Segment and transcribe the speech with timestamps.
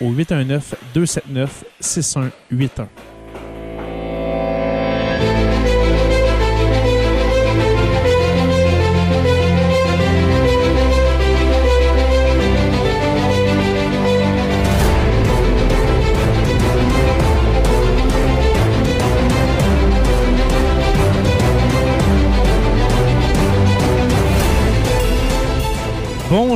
[0.00, 0.74] au 819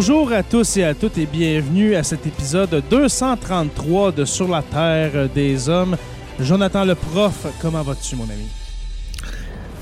[0.07, 4.61] Bonjour à tous et à toutes et bienvenue à cet épisode 233 de Sur la
[4.61, 5.97] Terre des Hommes.
[6.39, 8.47] Jonathan le prof, comment vas-tu mon ami?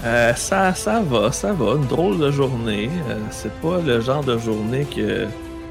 [0.05, 1.75] Euh, ça, ça va, ça va.
[1.75, 2.89] Une drôle de journée.
[3.09, 5.27] Euh, c'est pas le genre de journée que.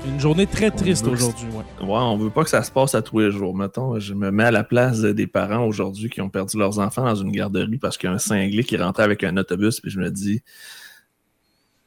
[0.05, 1.87] Une journée très triste aujourd'hui, ouais.
[1.87, 3.55] Ouais, on veut pas que ça se passe à tous les jours.
[3.55, 7.05] Mettons, je me mets à la place des parents aujourd'hui qui ont perdu leurs enfants
[7.05, 9.91] dans une garderie parce qu'il y a un cinglé qui rentrait avec un autobus, puis
[9.91, 10.41] je me dis,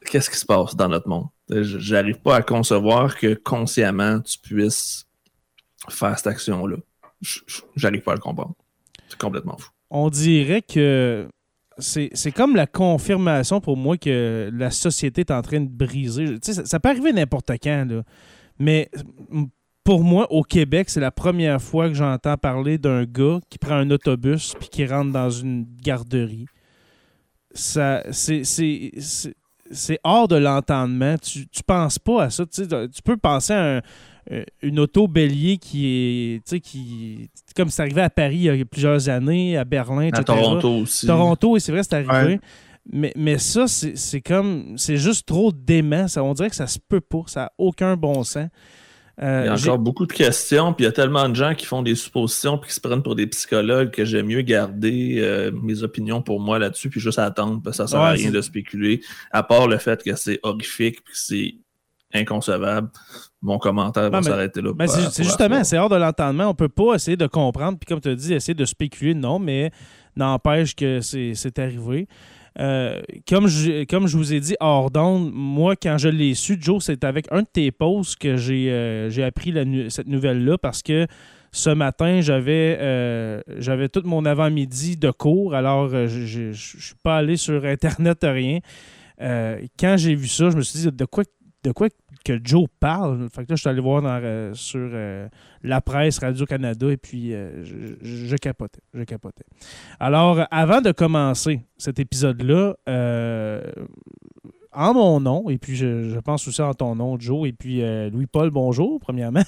[0.09, 1.27] qu'est-ce qui se passe dans notre monde?
[1.49, 5.05] J'arrive pas à concevoir que consciemment tu puisses
[5.89, 6.77] faire cette action-là.
[7.75, 8.55] J'arrive pas à le comprendre.
[9.07, 9.69] C'est complètement fou.
[9.89, 11.27] On dirait que
[11.77, 16.37] c'est comme la confirmation pour moi que la société est en train de briser.
[16.41, 18.03] Ça, ça, peut arriver n'importe quand, là.
[18.57, 18.89] mais
[19.83, 23.75] pour moi, au Québec, c'est la première fois que j'entends parler d'un gars qui prend
[23.75, 26.47] un autobus puis qui rentre dans une garderie.
[27.51, 28.41] Ça, c'est
[29.71, 31.17] c'est hors de l'entendement.
[31.17, 32.45] Tu, ne penses pas à ça.
[32.45, 33.81] Tu, peux penser à
[34.31, 38.65] euh, une auto bélier qui est qui comme c'est arrivé à Paris il y a
[38.65, 40.21] plusieurs années, à Berlin, etc.
[40.21, 41.07] À Toronto aussi.
[41.07, 42.39] Toronto, et c'est vrai, c'est arrivé.
[42.91, 44.77] Mais, mais ça, c'est comme.
[44.77, 46.07] C'est juste trop dément.
[46.07, 47.23] Ça, on dirait que ça se peut pas.
[47.27, 48.49] Ça n'a aucun bon sens.
[49.21, 51.55] Euh, il y a encore beaucoup de questions, puis il y a tellement de gens
[51.55, 55.19] qui font des suppositions puis qui se prennent pour des psychologues que j'aime mieux garder
[55.19, 58.31] euh, mes opinions pour moi là-dessus, puis juste attendre, parce que ça sert à rien
[58.31, 61.55] de spéculer, à part le fait que c'est horrifique puis que c'est
[62.13, 62.89] inconcevable.
[63.41, 64.73] Mon commentaire va s'arrêter là.
[64.73, 66.49] Ben, c'est justement, c'est hors de l'entendement.
[66.49, 69.39] On peut pas essayer de comprendre, puis comme tu as dit, essayer de spéculer, non,
[69.39, 69.71] mais
[70.15, 72.07] n'empêche que c'est arrivé.
[72.59, 74.89] Euh, comme, je, comme je vous ai dit hors
[75.19, 79.27] moi, quand je l'ai su, Joe, c'est avec un de tes posts que j'ai euh,
[79.27, 79.53] appris
[79.89, 81.05] cette nouvelle-là parce que
[81.51, 87.17] ce matin, j'avais euh, j'avais tout mon avant-midi de cours, alors je ne suis pas
[87.17, 88.59] allé sur Internet, rien.
[89.19, 91.23] quand j'ai vu ça, je me suis dit de quoi,
[91.65, 91.87] de quoi
[92.23, 93.27] que Joe parle.
[93.29, 95.27] Fait que là, je suis allé voir euh, sur euh,
[95.63, 98.81] la presse Radio-Canada et puis euh, je, capotais.
[98.93, 99.45] Je capotais.
[99.99, 102.75] Alors, avant de commencer cet épisode-là,
[104.75, 107.81] en mon nom, et puis je, pense aussi en ton nom, Joe, et puis
[108.11, 109.43] Louis-Paul, bonjour, premièrement.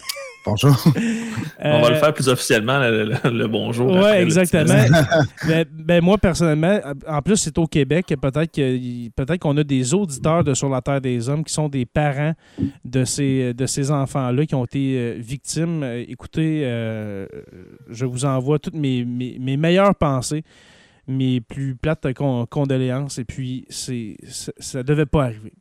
[0.46, 0.78] Bonjour.
[1.60, 3.92] On va le faire plus officiellement, le, bonjour.
[3.92, 4.74] Oui, exactement.
[5.48, 8.14] ben, ben, moi, personnellement, en plus, c'est au Québec.
[8.22, 8.52] Peut-être
[9.16, 12.34] peut qu'on a des auditeurs de Sur la Terre des Hommes qui sont des parents
[12.86, 15.84] de ces, de ces enfants-là qui ont été euh, victimes.
[15.84, 17.28] Euh, écoutez, euh,
[17.90, 20.44] je vous envoie toutes mes, mes, meilleures pensées,
[21.08, 22.08] mes plus plates
[22.50, 23.18] condoléances.
[23.18, 25.54] Et puis, ça ne devait pas arriver.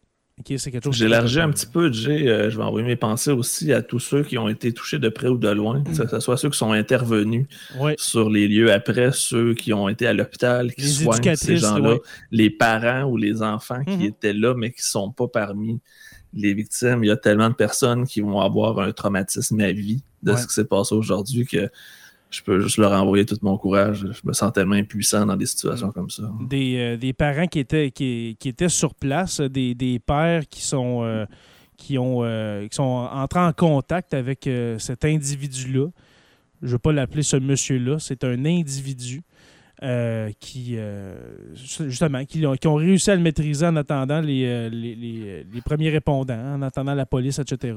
[0.90, 2.28] J'élargis un petit peu, Jay.
[2.28, 5.08] Euh, je vais envoyer mes pensées aussi à tous ceux qui ont été touchés de
[5.08, 7.46] près ou de loin, que ce soit ceux qui sont intervenus
[7.96, 11.96] sur les lieux après, ceux qui ont été à l'hôpital, qui soignent ces gens-là,
[12.30, 14.02] les parents ou les enfants qui mhm.
[14.02, 15.80] étaient là, mais qui ne sont pas parmi
[16.34, 17.02] les victimes.
[17.02, 20.46] Il y a tellement de personnes qui vont avoir un traumatisme à vie de ce
[20.46, 21.70] qui s'est passé aujourd'hui que
[22.36, 24.06] je peux juste leur envoyer tout mon courage.
[24.12, 26.24] Je me sens tellement impuissant dans des situations comme ça.
[26.40, 31.02] Des, euh, des parents qui étaient, qui, étaient sur place, des, des pères qui sont,
[31.02, 31.24] euh,
[31.78, 34.48] qui, ont, euh, qui sont entrés en contact avec
[34.78, 35.88] cet individu-là.
[36.60, 39.22] Je ne vais pas l'appeler ce monsieur-là, c'est un individu.
[40.40, 40.78] qui
[41.54, 45.90] justement qui, qui, ont réussi à le maîtriser en attendant les, les, les, les premiers
[45.90, 47.74] répondants, en attendant la police, etc.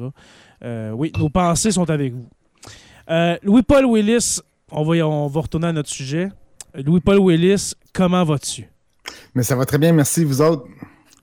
[0.94, 2.28] oui, nos pensées sont avec vous.
[3.44, 4.42] Louis-Paul Willis,
[4.72, 6.30] on va, on va retourner à notre sujet.
[6.74, 8.68] Louis-Paul Willis, comment vas-tu?
[9.34, 10.24] Mais ça va très bien, merci.
[10.24, 10.66] Vous autres?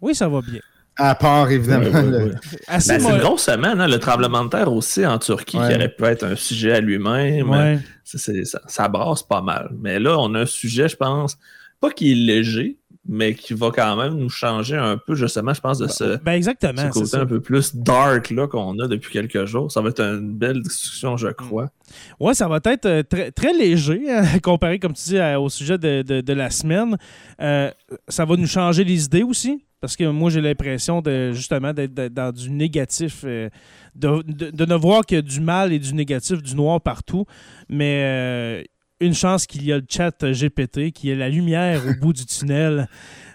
[0.00, 0.60] Oui, ça va bien.
[0.96, 1.90] À part, évidemment.
[2.68, 5.94] Ben, c'est une grosse semaine, hein, le tremblement de terre aussi en Turquie, qui aurait
[5.94, 7.82] pu être un sujet à lui-même.
[8.04, 8.32] Ça,
[8.66, 9.70] ça brasse pas mal.
[9.78, 11.36] Mais là, on a un sujet, je pense,
[11.80, 15.60] pas qui est léger, mais qui va quand même nous changer un peu, justement, je
[15.60, 19.70] pense, de ce, ben exactement, côté un peu plus dark qu'on a depuis quelques jours.
[19.70, 21.70] Ça va être une belle discussion, je crois.
[22.18, 25.78] Oui, ça va être euh, très, très léger, hein, comparé, comme tu dis, au sujet
[25.78, 26.96] de, la semaine.
[27.40, 27.70] Euh,
[28.08, 31.94] ça va nous changer les idées aussi, parce que moi, j'ai l'impression de justement d'être
[32.12, 33.22] dans du négatif.
[33.24, 33.48] Euh,
[33.94, 37.24] de, de, ne voir que du mal et du négatif, du noir partout.
[37.68, 38.66] Mais
[39.00, 42.24] une chance qu'il y a le chat GPT, qui est la lumière au bout du
[42.24, 42.88] tunnel,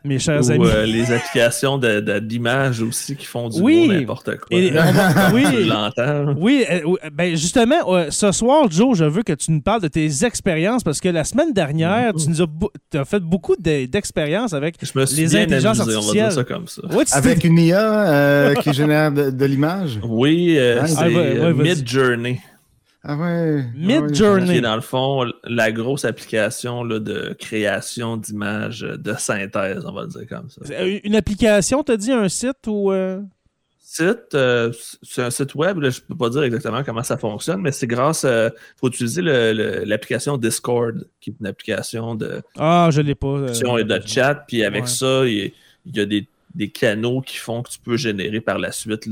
[0.04, 0.66] mes chers Ou, amis.
[0.66, 3.88] Euh, les applications d'image aussi qui font du oui.
[3.88, 4.58] n'importe quoi.
[4.58, 4.72] Et,
[5.34, 5.46] oui,
[6.38, 10.26] oui euh, ben justement, ce soir, Joe, je veux que tu nous parles de tes
[10.26, 15.80] expériences parce que la semaine dernière, tu nous as, fait beaucoup d'expériences avec les intelligences
[15.80, 16.04] artificielles.
[16.04, 16.82] On va dire ça comme ça.
[17.12, 20.00] avec une IA euh, qui génère de, l'image?
[20.04, 22.40] Oui, c'est ah, Mid Journey.
[23.04, 23.64] Ah ouais.
[23.66, 24.62] Ah Mid Journey.
[24.62, 30.08] dans le fond, la grosse application là, de création d'images de synthèse, on va le
[30.08, 30.84] dire comme ça.
[30.84, 32.92] Une application, t'as dit un site ou.
[32.92, 33.22] Euh?
[33.80, 34.72] Site, euh,
[35.02, 38.24] c'est un site web, je peux pas dire exactement comment ça fonctionne, mais c'est grâce
[38.24, 38.48] à.
[38.48, 42.42] Il faut utiliser l'application Discord, qui est une application de.
[42.58, 43.28] Ah, je l'ai pas.
[43.28, 45.52] Euh, et de chat, puis avec ça, il
[45.88, 49.10] y, a des, des, canaux qui font que tu peux générer par la suite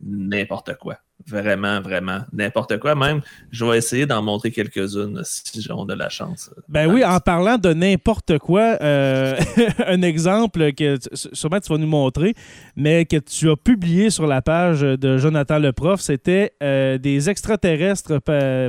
[0.00, 0.98] n'importe quoi.
[1.26, 2.20] Vraiment, vraiment.
[2.32, 2.94] N'importe quoi.
[2.94, 3.20] Même,
[3.50, 6.50] je vais essayer d'en montrer quelques-unes si on a la chance.
[6.68, 9.38] Ben oui, en parlant de n'importe quoi, euh,
[9.86, 12.34] un exemple que sûrement tu vas nous montrer,
[12.76, 17.28] mais que tu as publié sur la page de Jonathan le prof, c'était euh, des
[17.28, 18.18] extraterrestres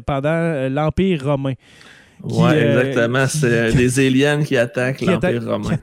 [0.06, 1.54] pendant l'Empire romain.
[2.24, 3.26] Oui, euh, exactement.
[3.28, 5.78] C'est des aliens qui attaquent l'Empire romain.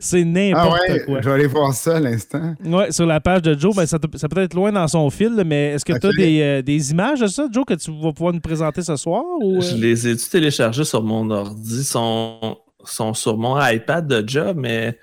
[0.00, 1.20] C'est n'importe ah ouais, quoi.
[1.20, 2.54] Je vais aller voir ça à l'instant.
[2.64, 5.72] Oui, sur la page de Joe, ben, ça, peut être loin dans son fil, mais
[5.72, 8.32] est-ce que tu as des, euh, des, images de ça, Joe, que tu vas pouvoir
[8.32, 9.22] nous présenter ce soir?
[9.40, 9.78] Ou, Je euh?
[9.78, 11.80] les ai téléchargés sur mon ordi?
[11.80, 14.98] Ils sont, sont sur mon iPad de job, mais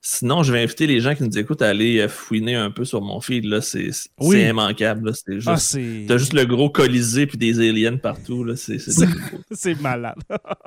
[0.00, 2.84] Sinon, je vais inviter les gens qui nous écoutent à aller euh, fouiner un peu
[2.84, 3.44] sur mon feed.
[3.44, 3.60] Là.
[3.60, 3.90] C'est,
[4.20, 5.12] immanquable.
[5.12, 8.44] C'est ah, juste, T'as juste le gros colisée puis des aliens partout.
[8.44, 8.54] Là.
[8.54, 10.18] C'est, c'est, malade.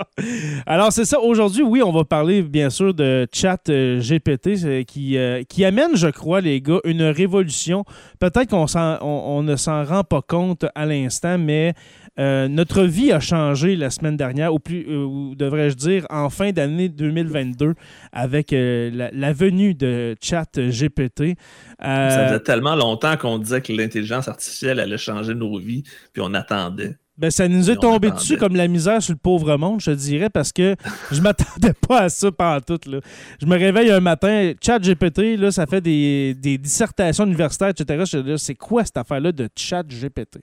[0.66, 1.18] Alors, c'est ça.
[1.22, 5.96] Aujourd'hui, oui, on va parler bien sûr de chat euh, GPT qui, euh, qui amène,
[5.96, 7.86] je crois, les gars, une révolution.
[8.20, 8.66] Peut-être qu'on
[9.02, 11.74] on ne s'en rend pas compte à l'instant, mais
[12.22, 16.52] euh, notre vie a changé la semaine dernière, ou plus, euh, devrais-je dire, en fin
[16.52, 17.74] d'année 2022,
[18.12, 21.36] avec euh, la, venue de Chat GPT.
[21.82, 25.84] Ça faisait tellement longtemps qu'on disait que l'intelligence artificielle allait changer nos vies,
[26.14, 26.96] puis on attendait.
[27.18, 30.30] Ben, ça nous est tombé dessus comme la misère sur le pauvre monde, je dirais,
[30.30, 30.76] parce que
[31.12, 32.80] je m'attendais pas à ça pendant tout.
[32.90, 33.00] Là.
[33.40, 38.04] Je me réveille un matin, chat GPT, là, ça fait des, dissertations universitaires, etc.
[38.12, 40.40] Je c'est quoi cette affaire-là de chat GPT?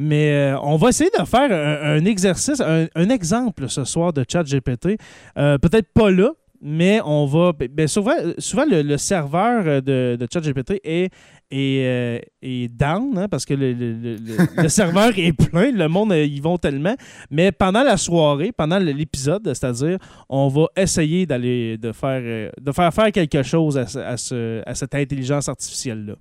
[0.00, 4.44] Mais euh, on va essayer de faire un, exercice, un, exemple ce soir de chat
[4.44, 4.96] GPT.
[5.36, 6.30] Euh, peut-être pas là,
[6.62, 7.52] mais on va.
[7.52, 11.10] Ben, souvent, souvent le, serveur de, de ChatGPT est,
[11.50, 16.94] est, down, hein, parce que le, serveur est plein, le monde, euh, ils vont tellement.
[17.28, 22.94] Mais pendant la soirée, pendant l'épisode, c'est-à-dire, on va essayer d'aller de faire, de faire
[22.94, 26.14] faire quelque chose à, à, ce, à cette intelligence artificielle-là.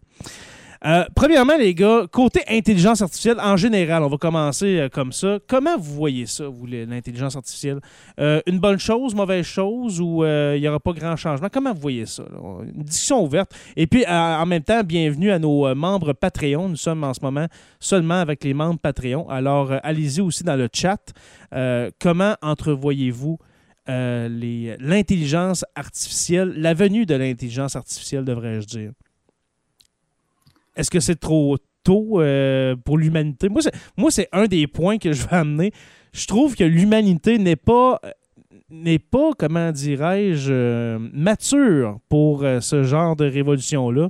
[0.85, 5.39] Euh, premièrement, les gars, côté intelligence artificielle en général, on va commencer euh, comme ça.
[5.47, 7.79] Comment vous voyez ça, vous, l'intelligence artificielle?
[8.19, 11.47] Euh, une bonne chose, mauvaise chose ou il n'y aura pas grand changement?
[11.51, 12.23] Comment vous voyez ça?
[12.75, 13.51] Une discussion ouverte.
[13.75, 16.69] Et puis, en même temps, bienvenue à nos membres Patreon.
[16.69, 17.47] Nous sommes en ce moment
[17.79, 19.29] seulement avec les membres Patreon.
[19.29, 21.13] Alors, allez-y aussi dans le chat.
[21.99, 23.37] comment entrevoyez-vous
[23.87, 28.91] l'intelligence artificielle, la venue de l'intelligence artificielle, devrais-je dire?
[30.77, 33.49] Est-ce que c'est trop tôt euh, pour l'humanité?
[33.49, 35.71] Moi, c'est un des points que je veux amener.
[36.13, 37.99] Je trouve que l'humanité n'est pas
[38.69, 44.09] n'est pas, comment dirais-je, euh, mature pour euh, ce genre de révolution-là.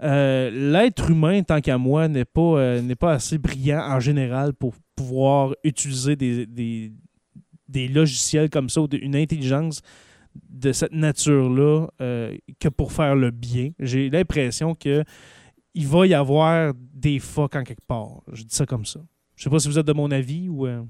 [0.00, 5.54] L'être humain, tant qu'à moi, n'est pas, n'est pas assez brillant en général pour, pouvoir
[5.62, 6.92] utiliser des, des,
[7.68, 9.80] des logiciels comme ça ou une intelligence
[10.50, 13.70] de cette nature-là euh, que pour faire le bien.
[13.78, 15.04] J'ai l'impression que
[15.74, 18.22] il va y avoir des fucks en quelque part.
[18.32, 19.00] Je dis ça comme ça.
[19.36, 20.66] Je sais pas si vous êtes de mon avis ou.
[20.66, 20.82] euh,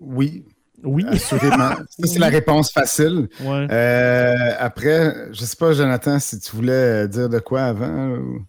[0.00, 0.44] Oui,
[0.82, 1.04] Oui.
[1.08, 1.70] assurément.
[1.90, 3.28] Ça, c'est la réponse facile.
[3.42, 3.66] Ouais.
[3.70, 8.08] Euh, après, je sais pas, Jonathan, si tu voulais dire de quoi avant.
[8.16, 8.46] ou-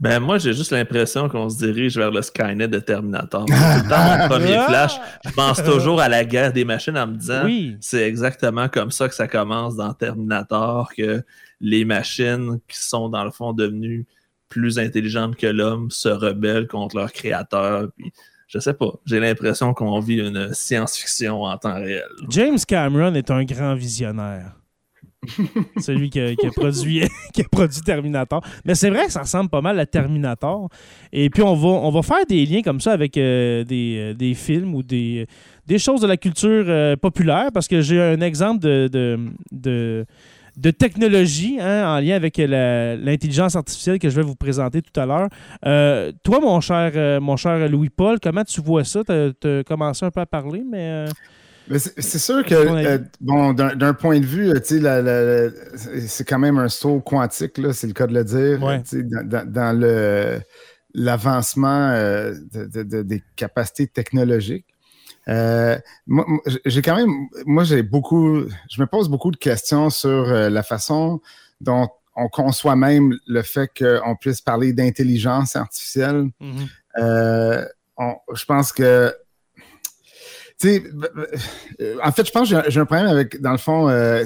[0.00, 3.44] Ben, moi, j'ai juste l'impression qu'on se dirige vers le Skynet de Terminator.
[3.44, 4.66] Tout le temps, mon premier Ah!
[4.66, 7.76] flash, je pense toujours à la guerre des machines en me disant Oui.
[7.80, 11.22] c'est exactement comme ça que ça commence dans Terminator, que
[11.60, 14.04] les machines qui sont dans le fond devenues
[14.48, 17.88] plus intelligentes que l'homme se rebellent contre leur créateur.
[17.96, 18.12] Puis,
[18.48, 22.08] je sais pas, j'ai l'impression qu'on vit une science-fiction en temps réel.
[22.30, 24.54] James Cameron est un grand visionnaire.
[25.78, 27.02] Celui qui a, qui a produit,
[27.32, 28.42] qui a produit Terminator.
[28.64, 30.68] Mais c'est vrai que ça ressemble pas mal à Terminator.
[31.12, 34.14] Et puis, on va, on va faire des liens comme ça avec euh, des, euh,
[34.14, 35.26] des films ou des,
[35.66, 39.18] des choses de la culture euh, populaire parce que j'ai un exemple de, de,
[39.50, 40.06] de,
[40.58, 45.06] de technologie hein, en lien avec l'intelligence artificielle que je vais vous présenter tout à
[45.06, 45.28] l'heure.
[45.64, 49.02] Euh, toi, mon cher, euh, mon cher Louis-Paul, comment tu vois ça?
[49.04, 51.06] Tu as commencé un peu à parler, mais...
[51.06, 51.06] euh,
[51.76, 57.60] c'est sûr que, euh, bon, d'un point de vue, c'est quand même un saut quantique,
[57.72, 58.82] c'est le cas de le dire, Ouais.
[59.46, 59.78] dans,
[60.94, 64.64] l'avancement euh, de- de- de- des capacités technologiques.
[65.28, 66.24] Euh, moi,
[66.64, 67.12] j'ai quand même,
[67.44, 71.20] moi, j'ai beaucoup, je me pose beaucoup de questions sur euh, la façon
[71.60, 76.30] dont on conçoit même le fait qu'on puisse parler d'intelligence artificielle.
[76.40, 76.66] mhm.
[76.98, 77.64] Euh,
[77.96, 79.14] on- je pense que.
[80.60, 81.40] Tu sais, b- b-
[81.80, 84.24] euh, en fait, je pense que j'ai un- problème avec, dans le fond, euh,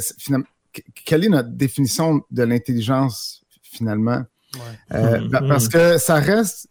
[1.04, 4.22] quelle est notre définition de l'intelligence, finalement?
[4.94, 6.68] Euh, pa- Parce que ça reste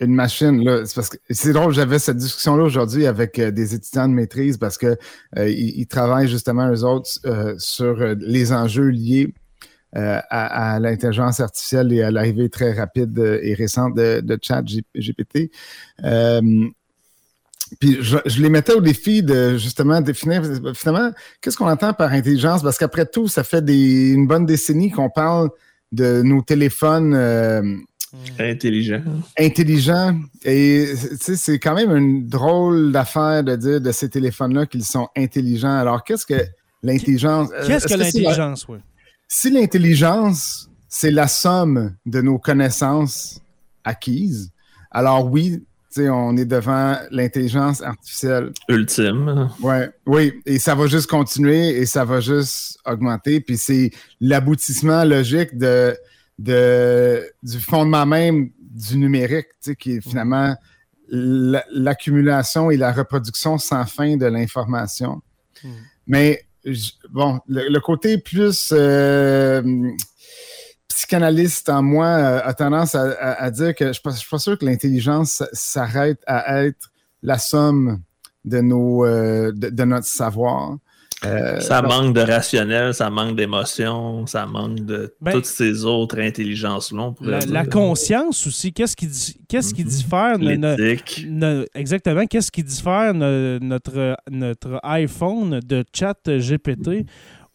[0.00, 0.62] une machine.
[0.62, 0.84] là.
[0.84, 4.58] C'est parce que c'est drôle, j'avais cette discussion-là aujourd'hui avec euh, des étudiants de maîtrise
[4.58, 4.96] parce que
[5.38, 9.32] euh, ils, travaillent justement, eux autres, euh, sur les enjeux liés
[9.92, 15.50] à, l'intelligence artificielle et à l'arrivée très rapide et récente de, chat GPT.
[17.80, 20.42] Puis je, je les mettais au défi de justement définir
[20.74, 22.62] finalement qu'est-ce qu'on entend par intelligence?
[22.62, 25.48] Parce qu'après tout, ça fait des, une bonne décennie qu'on parle
[25.92, 27.14] de nos téléphones
[28.38, 29.02] Intelligent.
[29.38, 30.18] intelligents.
[30.44, 34.84] Et tu sais, c'est quand même une drôle d'affaire de dire de ces téléphones-là qu'ils
[34.84, 35.76] sont intelligents.
[35.78, 36.42] Alors, qu'est-ce que
[36.82, 37.48] l'intelligence.
[37.54, 38.78] euh, Qu'est-ce que est-ce c'est la- l'intelligence, oui?
[39.28, 43.40] si l'intelligence, c'est la somme de nos connaissances
[43.84, 44.50] acquises,
[44.90, 48.52] alors oui, tu sais, on est devant l'intelligence artificielle.
[48.68, 49.48] Ultime.
[49.62, 53.40] Ouais, oui, et ça va juste continuer et ça va juste augmenter.
[53.40, 55.96] Puis c'est l'aboutissement logique de,
[56.38, 60.54] de, du fondement même du numérique, tu sais, qui est finalement
[61.08, 65.22] la- l'accumulation et la reproduction sans fin de l'information.
[65.64, 65.68] Mm.
[66.08, 66.42] Mais
[67.10, 69.62] bon, le, le côté plus euh,
[70.88, 74.38] psychanalyste en moi euh, a tendance à, à- à dire que je ne suis pas
[74.38, 76.90] sûr que l'intelligence s'arrête à être
[77.22, 78.02] la somme
[78.44, 80.76] de, nos, euh, de, de notre savoir.
[81.26, 86.18] Euh, Ça manque de rationnel, ça manque d'émotion, ça manque de Ben, toutes ces autres
[86.18, 87.14] intelligences-là.
[87.48, 89.08] La, conscience aussi, qu'est-ce qui,
[89.48, 89.88] qu'est-ce qui Mhm.
[89.88, 90.36] diffère
[91.74, 97.06] exactement, qu'est-ce qui diffère no- notre, notre iPhone de chat GPT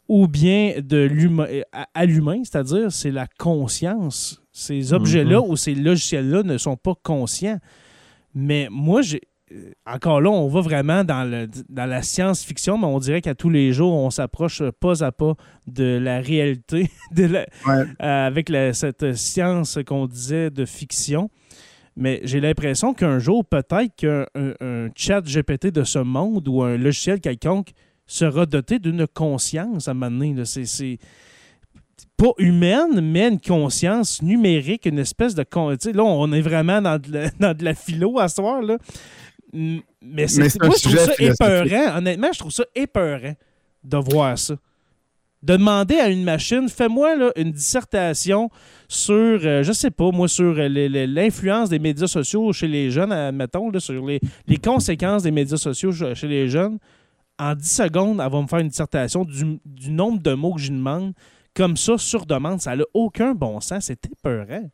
[0.07, 1.47] ou bien de l'humain
[1.93, 4.41] à, l'humain, c'est-à-dire c'est la conscience.
[4.51, 7.59] Ces objets-là ou ces logiciels-là ne sont pas conscients.
[8.35, 9.21] Mais moi, j'ai
[9.85, 13.49] encore là, on va vraiment dans, le, dans la science-fiction, mais on dirait qu'à tous
[13.49, 15.33] les jours, on s'approche pas à pas
[15.67, 17.83] de la réalité, de la, Ouais.
[18.01, 21.29] euh, avec la- cette science qu'on disait de fiction.
[21.97, 26.63] Mais j'ai l'impression qu'un jour, peut-être qu'un un- un chat GPT de ce monde ou
[26.63, 27.71] un logiciel quelconque
[28.07, 30.35] sera doté d'une conscience à un moment donné.
[30.45, 30.97] C'est-
[32.17, 35.43] pas humaine, mais une conscience numérique, une espèce de...
[35.43, 38.61] Là, on est vraiment dans de la, dans de la philo à ce soir.
[38.61, 38.77] Là.
[39.53, 41.11] Mais, c'est- moi, je trouve ça
[41.65, 41.97] épeurant.
[41.97, 43.33] Honnêtement, je trouve ça épeurant
[43.83, 44.55] de voir ça.
[45.43, 48.51] De demander à une machine, fais-moi là, une dissertation
[48.87, 50.67] sur, euh, je sais pas, moi, sur euh,
[51.07, 55.57] l'influence des médias sociaux chez les jeunes, admettons, là, sur les, les conséquences des médias
[55.57, 56.77] sociaux chez chez les jeunes.
[57.39, 60.61] En 10 secondes, elle va me faire une dissertation du, du nombre de mots que
[60.61, 61.13] je demande.
[61.55, 63.85] Comme ça, sur demande, ça n'a aucun bon sens.
[63.85, 64.69] C'est épeurant.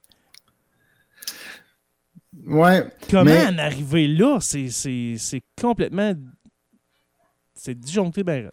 [2.47, 2.85] Ouais.
[3.09, 4.39] Comment Mais- en arriver là?
[4.39, 6.13] C'est- C'est c'est complètement.
[7.53, 8.49] C'est disjoncté ben.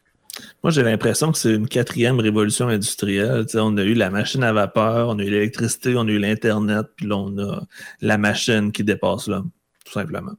[0.64, 3.46] Moi, j'ai l'impression que c'est une quatrième révolution industrielle.
[3.46, 6.10] Tu sais, on a eu la machine à vapeur, on a eu l'électricité, on a
[6.10, 7.62] eu l'Internet, puis là, on a
[8.00, 9.50] la machine qui dépasse l'homme,
[9.84, 10.32] tout simplement.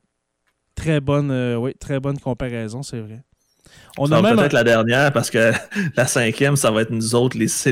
[0.75, 3.23] très bonne, euh, oui, très bonne comparaison, c'est vrai.
[3.97, 5.51] On ça a même peut-être la dernière parce que
[5.95, 7.45] la cinquième, ça va être nous autres, les,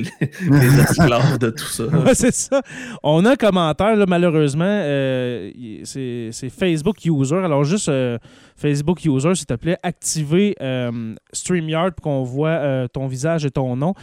[0.50, 1.84] les esclaves de tout ça.
[2.14, 2.62] c'est ça.
[3.04, 5.52] On a un commentaire, malheureusement, euh,
[5.84, 7.38] c'est Facebook User.
[7.38, 8.18] Alors, juste euh,
[8.56, 13.76] Facebook User, s'il te plaît, activez euh, StreamYard pour qu'on voit ton visage et ton
[13.76, 13.94] nom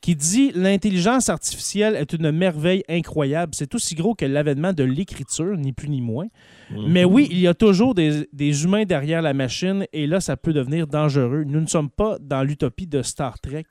[0.00, 3.52] qui dit l'intelligence artificielle est une merveille incroyable.
[3.54, 6.26] C'est aussi gros que l'avènement de l'écriture, ni plus ni moins.
[6.70, 6.86] Mhm.
[6.88, 8.28] Mais oui, il y a toujours des,
[8.64, 11.44] humains derrière la machine et là, ça peut devenir dangereux.
[11.44, 13.66] Nous ne sommes pas dans l'utopie de Star Trek.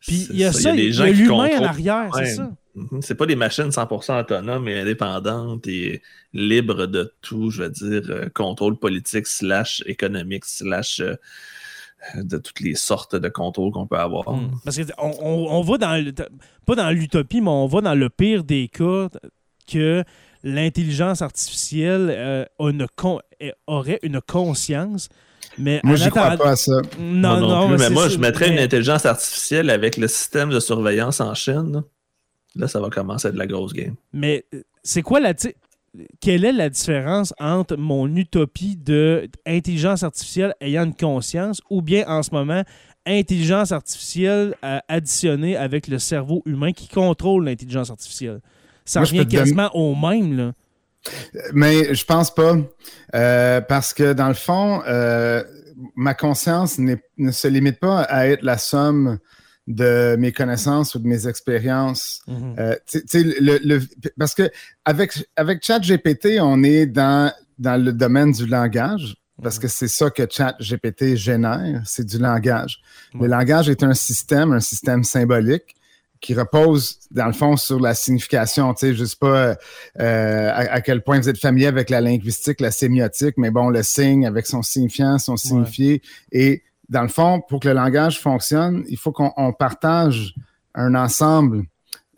[0.00, 2.50] Puis il y a ça, il y a, l'humain à l'arrière, c'est ça.
[2.74, 3.00] Mhm.
[3.02, 6.02] C'est pas des machines 100% autonomes et indépendantes et
[6.32, 11.02] libres de tout, je veux dire, euh, contrôle politique slash économique slash...
[12.14, 14.30] Euh, de toutes les sortes de contrôles qu'on peut avoir.
[14.30, 14.50] Hmm.
[14.64, 16.12] Parce qu'on on, va dans,
[16.66, 19.08] pas dans l'utopie, mais on va dans le pire des cas
[19.66, 20.04] que
[20.44, 22.44] l'intelligence artificielle euh,
[23.66, 25.08] aurait une conscience.
[25.58, 26.82] Mais moi, je crois pas à ça.
[26.98, 31.34] Non, non, mais, moi, je mettrais une intelligence artificielle avec le système de surveillance en
[31.34, 31.82] Chine.
[32.54, 33.94] Là, ça va commencer à être de la grosse game.
[34.12, 35.34] Mais euh, c'est quoi la
[36.20, 42.04] quelle est la différence entre mon utopie de intelligence artificielle ayant une conscience ou bien
[42.08, 42.62] en ce moment
[43.06, 48.40] intelligence artificielle euh, additionnée avec le cerveau humain qui contrôle l'intelligence artificielle?
[48.84, 50.52] Ça revient quasiment au même, là.
[51.52, 52.56] Mais je pense pas.
[53.14, 55.42] Euh, parce que dans le fond, euh,
[55.94, 59.18] ma conscience ne se limite pas à être la somme
[59.66, 62.22] de mes connaissances ou de mes expériences.
[62.28, 62.76] Euh,
[63.14, 63.80] le,
[64.18, 64.50] parce que
[64.84, 69.62] avec, avec ChatGPT, on est dans, dans le domaine du langage, parce mhm.
[69.62, 72.80] que c'est ça que ChatGPT génère, c'est du langage.
[73.18, 75.76] Le langage est un système, un système symbolique
[76.20, 78.72] qui repose, dans le fond, sur la signification.
[78.74, 79.56] Tu sais, je sais pas
[80.00, 83.82] euh, à, quel point vous êtes familier avec la linguistique, la sémiotique, mais bon, le
[83.82, 86.00] signe avec son signifiant, son signifié,
[86.32, 90.34] et dans le fond, pour que le langage fonctionne, il faut qu'on partage
[90.74, 91.64] un ensemble,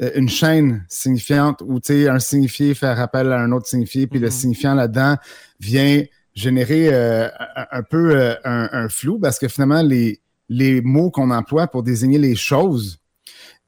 [0.03, 4.29] euh, une chaîne signifiante où un signifié fait appel à un autre signifié, puis le
[4.29, 4.31] mm-hmm.
[4.31, 5.17] signifiant là-dedans
[5.61, 6.03] vient
[6.35, 7.29] générer euh,
[7.73, 12.19] un, peu euh, un, flou parce que finalement, les, les mots qu'on emploie pour désigner
[12.19, 13.01] les choses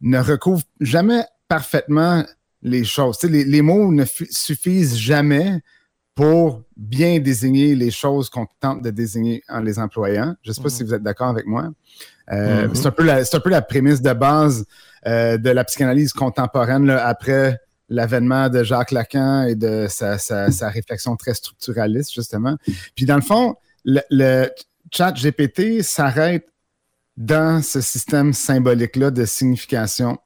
[0.00, 2.24] ne recouvrent jamais parfaitement
[2.62, 3.20] les choses.
[3.24, 5.60] Les, les, mots ne suffisent jamais
[6.20, 10.36] pour bien désigner les choses qu'on tente de désigner en les employant.
[10.42, 10.88] Je ne sais pas si mhm.
[10.88, 11.70] vous êtes d'accord avec moi.
[12.30, 12.74] Euh, mhm.
[12.74, 14.66] C'est un, peu la, un peu la prémisse de base
[15.06, 21.16] euh, de la psychanalyse contemporaine après l'avènement de Jacques Lacan et de sa, sa, réflexion
[21.16, 22.54] très structuraliste, justement.
[22.94, 23.54] Puis dans le fond,
[23.86, 24.46] le,
[24.92, 26.46] chat GPT s'arrête
[27.16, 30.18] dans ce système symbolique-là de signification.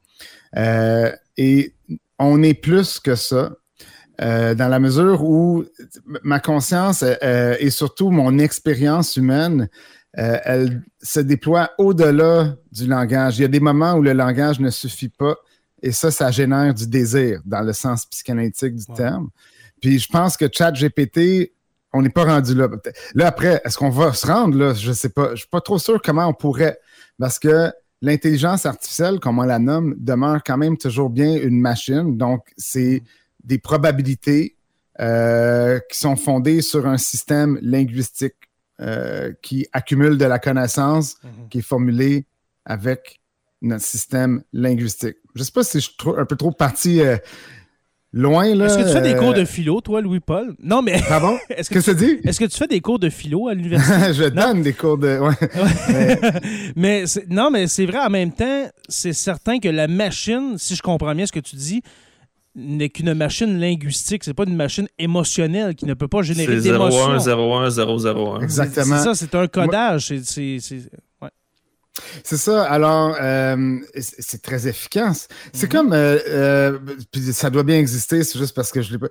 [0.56, 1.72] Euh, et
[2.18, 3.52] on est plus que ça.
[4.20, 5.64] Euh, dans la mesure où
[6.22, 9.68] ma conscience euh, et surtout mon expérience humaine,
[10.18, 13.38] euh, elle se déploie au-delà du langage.
[13.38, 15.34] Il y a des moments où le langage ne suffit pas
[15.82, 19.30] et ça, ça génère du désir dans le sens psychanalytique du terme.
[19.82, 21.52] Puis je pense que ChatGPT,
[21.92, 22.68] on n'est pas rendu là.
[23.14, 24.74] Là, après, est-ce qu'on va se rendre là?
[24.74, 25.26] Je ne sais pas.
[25.28, 26.78] Je ne suis pas trop sûr comment on pourrait.
[27.18, 32.16] Parce que l'intelligence artificielle, comme on la nomme, demeure quand même toujours bien une machine.
[32.16, 33.02] Donc, c'est
[33.44, 34.56] des probabilités
[35.00, 38.34] euh, qui sont fondées sur un système linguistique
[38.80, 41.48] euh, qui accumule de la connaissance mhm.
[41.50, 42.26] qui est formulée
[42.64, 43.20] avec
[43.60, 45.16] notre système linguistique.
[45.34, 47.16] Je ne sais pas si je suis un peu trop parti euh,
[48.12, 48.54] loin.
[48.54, 50.54] Là, Est-ce que tu fais des cours de philo, toi, Louis-Paul?
[50.62, 51.00] Non, mais.
[51.08, 51.36] Pardon?
[51.50, 52.20] Est-ce que, tu dis?
[52.24, 54.12] Est-ce que tu fais des cours de philo à l'université?
[54.12, 55.18] je donne des cours de.
[56.76, 60.82] mais, non, mais c'est vrai, en même temps, c'est certain que la machine, si je
[60.82, 61.82] comprends bien ce que tu dis,
[62.54, 67.18] n'est qu'une machine linguistique, c'est pas une machine émotionnelle qui ne peut pas générer d'émotions.
[67.18, 68.96] C'est 01, 001, Exactement.
[68.96, 70.12] C'est ça, c'est un codage.
[70.24, 70.58] C'est
[72.22, 72.64] C'est ça.
[72.64, 75.28] Alors, euh, c'est très efficace.
[75.52, 75.72] C'est mhm.
[75.72, 76.78] comme, euh, euh,
[77.10, 78.22] puis ça doit bien exister.
[78.22, 79.08] C'est juste parce que je l'ai pas.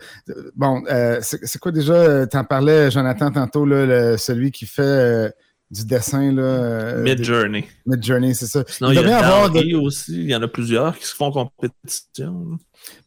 [0.56, 0.84] Bon,
[1.22, 5.34] c'est quoi déjà T'en parlais, Jonathan, tantôt là, celui qui fait
[5.74, 6.98] du dessin là.
[6.98, 7.68] Mid Journey.
[7.86, 8.64] Mid Journey, c'est ça.
[8.82, 10.14] il, y a aussi.
[10.14, 12.60] Il y en a plusieurs qui se font compétition.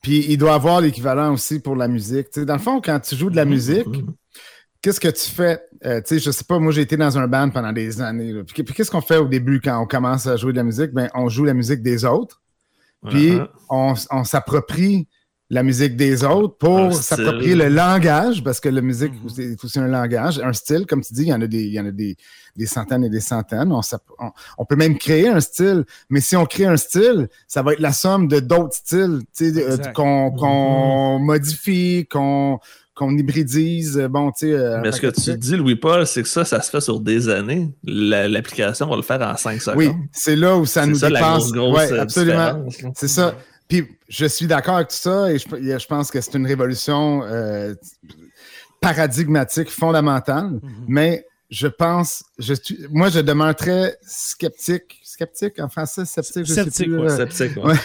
[0.02, 2.26] Puis il doit avoir l'équivalent aussi pour la musique.
[2.38, 4.14] dans le fond, quand tu joues de la mhm, musique, mhm.
[4.82, 5.62] qu'est-ce que tu fais?
[5.84, 8.42] Euh, tu sais, je sais pas, moi j'ai été dans un band pendant des années.
[8.44, 10.92] Puis, qu'est-ce qu'on fait au début quand on commence à jouer de la musique?
[10.92, 12.42] Ben, on joue la musique des autres.
[13.08, 14.06] Puis uh-huh.
[14.10, 15.06] on s'approprie
[15.48, 19.28] la musique des autres pour s'approprier le langage, parce que la musique, mhm.
[19.28, 21.72] c'est aussi un langage, un style, comme tu dis, il y en a des, il
[21.72, 22.16] y en a des,
[22.56, 23.70] des centaines et des centaines.
[23.70, 23.80] On,
[24.58, 27.80] on, peut même créer un style, mais si on crée un style, ça va être
[27.80, 29.20] la somme de d'autres styles
[29.94, 31.24] qu'on mhm.
[31.24, 32.58] modifie, qu'on
[32.96, 33.98] qu'on hybridise.
[34.10, 34.80] Bon, tu sais.
[34.82, 37.68] Mais ce que tu dis, Louis-Paul, c'est que ça, ça se fait sur des années.
[37.84, 39.76] L'application va le faire en 5 secondes.
[39.76, 41.22] Oui, c'est là où ça nous ça, dépasse.
[41.22, 42.64] La grosse, grosse absolument.
[42.94, 43.34] C'est ça.
[43.68, 47.22] Puis je suis d'accord avec tout ça et je, je pense que c'est une révolution
[47.24, 47.74] euh,
[48.80, 50.84] paradigmatique, fondamentale, mm -hmm.
[50.88, 52.54] mais je pense, je,
[52.90, 55.00] moi, je demeure très sceptique.
[55.04, 56.98] Sceptique en français, sceptique, je sceptique, sais plus.
[56.98, 57.64] Ouais, euh, sceptique, ouais.
[57.64, 57.78] ouais.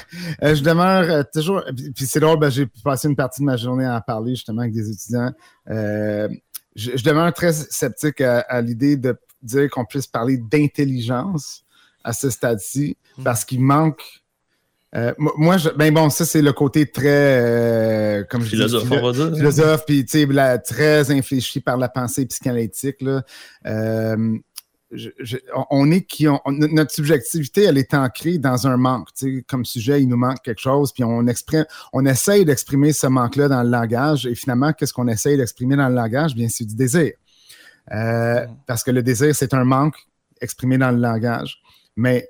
[0.44, 1.64] Euh, je demeure euh, toujours.
[1.96, 4.62] Puis c'est drôle, ben, j'ai passé une partie de ma journée à en parler justement
[4.62, 5.32] avec des étudiants.
[5.70, 6.28] Euh,
[6.76, 11.64] je, je, demeure très sceptique à, à l'idée de dire qu'on puisse parler d'intelligence
[12.04, 13.24] à ce stade-ci mmh.
[13.24, 14.04] parce qu'il manque
[14.94, 18.98] euh, moi, je, ben bon, ça, c'est le côté très, euh, comme philosophe, je dis,
[19.02, 19.38] on va dire.
[19.38, 23.02] philosophe, puis tu sais, très infléchi par la pensée psychanalytique.
[23.02, 23.24] Là.
[23.68, 24.38] Euh,
[24.92, 25.38] je, je,
[25.70, 29.08] on est qui, on, notre subjectivité, elle est ancrée dans un manque.
[29.18, 32.92] Tu sais, comme sujet, il nous manque quelque chose, puis on exprime, on essaye d'exprimer
[32.92, 36.36] ce manque-là dans le langage, et finalement, qu'est-ce qu'on essaye d'exprimer dans le langage?
[36.36, 37.14] Bien, c'est du désir,
[37.90, 37.96] mmh.
[38.68, 39.96] parce que le désir, c'est un manque
[40.42, 41.62] exprimé dans le langage.
[41.96, 42.30] Mais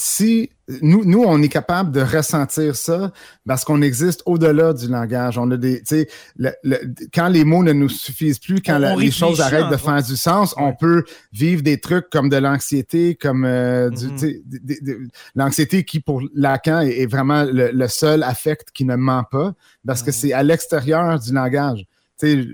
[0.00, 0.48] si
[0.80, 3.10] nous, nous, on est capable de ressentir ça
[3.46, 5.36] parce qu'on existe au-delà du langage.
[5.38, 6.78] On a des, tu sais, le, le,
[7.12, 10.16] quand les mots ne nous suffisent plus, quand la, les choses arrêtent de faire du
[10.16, 10.62] sens, ouais.
[10.62, 15.08] on peut vivre des trucs comme de l'anxiété, comme euh, mm -hmm.
[15.34, 19.52] l'anxiété qui pour Lacan est, est vraiment le, le, seul affect qui ne ment pas
[19.84, 21.86] parce que c'est à l'extérieur du langage.
[22.20, 22.46] Tu sais,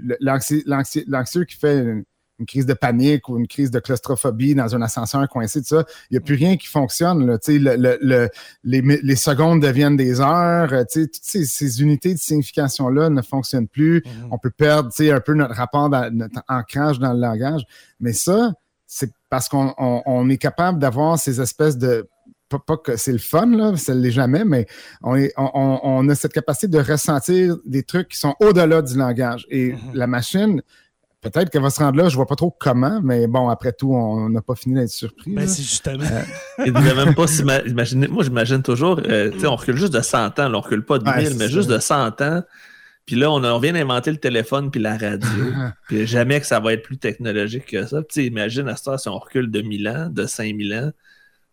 [1.07, 2.05] l'anxieux qui fait une,
[2.38, 5.85] une crise de panique ou une crise de claustrophobie dans un ascenseur coincé, tout ça,
[6.11, 7.27] il n'y a plus rien qui fonctionne.
[7.27, 8.29] Là, le, le, le,
[8.64, 10.70] les, les, secondes deviennent des heures.
[10.92, 13.99] Toutes ces, ces, unités de signification-là ne fonctionnent plus.
[13.99, 14.29] Mm -hmm.
[14.33, 17.62] On peut perdre un peu notre rapport, dans, notre ancrage dans le langage.
[18.01, 18.53] Mais ça,
[18.87, 22.09] c'est parce qu'on on, on est capable d'avoir ces espèces de
[22.59, 24.66] pas, que c'est le fun, là, ça ne l'est jamais, mais
[25.03, 28.97] on, est, on, on, a cette capacité de ressentir des trucs qui sont au-delà du
[28.97, 29.47] langage.
[29.51, 29.94] Et mm -hmm.
[29.94, 30.62] la machine,
[31.25, 33.95] Peut-être qu'elle va se rendre là, je vois pas trop comment, mais bon, après tout,
[33.95, 35.35] on n'a pas fini d'être surpris.
[35.35, 36.05] Ben, c'est justement.
[36.05, 36.23] Euh...
[36.67, 38.09] Il ne même pas s'imaginer.
[38.09, 40.85] Moi, j'imagine toujours, euh, tu sais, on recule juste de 100 ans, là, on recule
[40.85, 42.43] pas de 1000, ouais, mais juste de 100 ans.
[43.07, 45.29] Puis là, on, a, on vient d'inventer le téléphone puis la radio.
[45.89, 48.03] puis jamais que ça va être plus technologique que ça.
[48.03, 50.93] Tu sais, imagine à ce temps, si on recule de 1000 ans, de 5000 ans,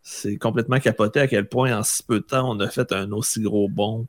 [0.01, 3.11] c'est complètement capoté à quel point en si peu de temps, on a fait un
[3.11, 4.07] aussi gros bond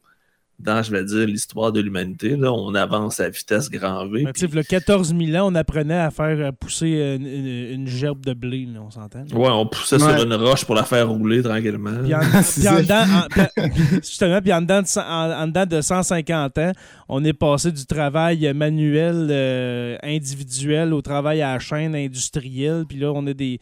[0.59, 2.37] dans, je vais dire, l'histoire de l'humanité.
[2.37, 4.25] Là, on avance à vitesse grand V.
[4.25, 4.33] Ben.
[4.53, 8.69] Le 14 000 ans, on apprenait à faire pousser une, une, une gerbe de blé,
[8.73, 9.25] là, on s'entend?
[9.33, 10.17] Ouais, on poussait ouais.
[10.17, 12.03] sur une roche pour la faire rouler tranquillement.
[12.03, 15.81] Puis en, puis en dedans, en, justement, puis en dedans, de, en, en dedans, de,
[15.81, 16.73] 150 ans,
[17.09, 22.85] on est passé du travail manuel euh, individuel au travail à la chaîne industrielle.
[22.89, 23.59] Puis là, on a des...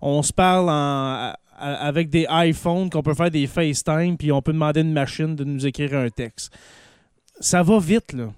[0.00, 1.32] On se parle en
[1.64, 5.34] avec des iPhones qu'on peut faire des FaceTime puis on peut demander à une machine
[5.34, 6.52] de nous écrire un texte.
[7.40, 8.32] Ça va vite, là.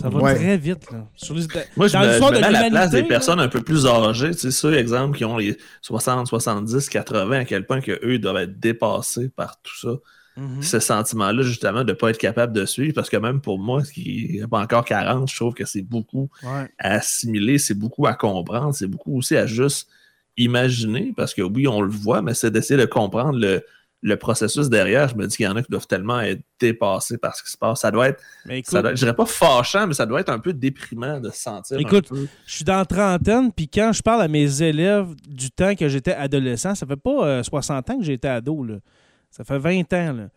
[0.00, 0.34] Ça va ouais.
[0.34, 0.90] très vite.
[0.90, 1.06] Là.
[1.14, 1.42] Sur les...
[1.76, 3.86] Moi, je Dans me, je me mets à la place des personnes un peu plus
[3.86, 4.30] âgées.
[4.30, 8.36] Tu sais, ceux, exemple, qui ont les 60, 70, 80, à quel point qu'eux doivent
[8.38, 9.96] être dépassés par tout ça.
[10.36, 10.62] Mm -hmm.
[10.62, 12.94] Ce sentiment-là, justement, de ne pas être capable de suivre.
[12.94, 16.30] Parce que même pour moi, qui n'est pas encore 40, je trouve que c'est beaucoup
[16.44, 16.68] ouais.
[16.78, 19.88] à assimiler, c'est beaucoup à comprendre, c'est beaucoup aussi à juste
[20.36, 23.62] imaginer, parce que oui, on le voit, mais c'est d'essayer de comprendre le,
[24.02, 25.08] le, processus derrière.
[25.08, 27.50] Je me dis qu'il y en a qui doivent tellement être dépassés par ce qui
[27.50, 27.80] se passe.
[27.80, 30.38] Ça doit être, écoute, ça doit, je dirais pas fâchant, mais ça doit être un
[30.38, 31.78] peu déprimant de se sentir.
[31.78, 32.08] Écoute,
[32.46, 35.88] je suis dans la trentaine, puis quand je parle à mes élèves du temps que
[35.88, 38.76] j'étais adolescent, ça fait pas euh, 60 ans que j'étais ado, là.
[39.30, 40.12] ça fait 20 ans.
[40.12, 40.28] Là.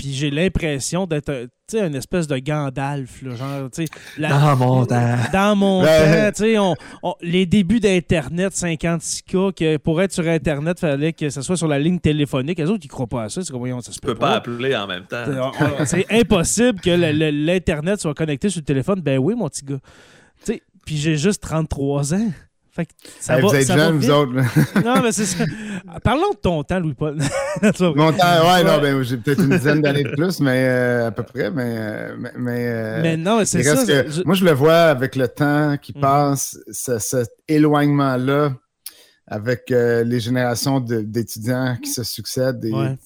[0.00, 3.20] Puis j'ai l'impression d'être une espèce de Gandalf.
[3.20, 3.68] Là, genre,
[4.16, 5.16] la, dans mon temps.
[5.30, 6.30] Dans mon temps.
[6.56, 11.42] On, on, les débuts d'Internet 56K, que pour être sur Internet, il fallait que ce
[11.42, 12.56] soit sur la ligne téléphonique.
[12.56, 13.42] Les autres, ils ne croient pas à ça.
[13.44, 14.36] C'est comme, ça se peut, peut pas.
[14.36, 15.52] appeler en même temps.
[15.84, 19.02] C'est impossible que l'Internet soit connecté sur le téléphone.
[19.02, 19.80] Ben oui, mon petit gars.
[20.86, 22.30] Puis j'ai juste 33 ans.
[22.72, 24.32] Fait que ça hey, va, vous êtes jeunes, vous autres.
[24.84, 25.44] non, mais c'est ça.
[26.04, 27.16] Parlons de ton temps, Louis-Paul.
[27.80, 31.10] Mon temps, ouais, non, ben, j'ai peut-être une dizaine d'années de plus, mais euh, à
[31.10, 31.74] peu près, mais.
[31.76, 33.84] Euh, mais, mais, euh, mais non, c'est ça.
[33.84, 34.22] Que, je...
[34.24, 36.00] Moi, je le vois avec le temps qui mm.
[36.00, 38.52] passe, ce, cet éloignement-là
[39.30, 42.64] avec euh, les générations d'étudiants qui se succèdent.
[42.64, 42.98] Et ouais.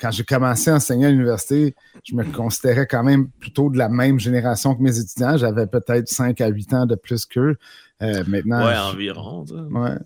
[0.00, 3.90] Quand j'ai commencé à enseigner à l'université, je me considérais quand même plutôt de la
[3.90, 5.36] même génération que mes étudiants.
[5.36, 7.56] J'avais peut-être 5 à 8 ans de plus qu'eux.
[8.02, 9.44] Euh, maintenant, ouais, environ.
[9.50, 9.96] Ouais.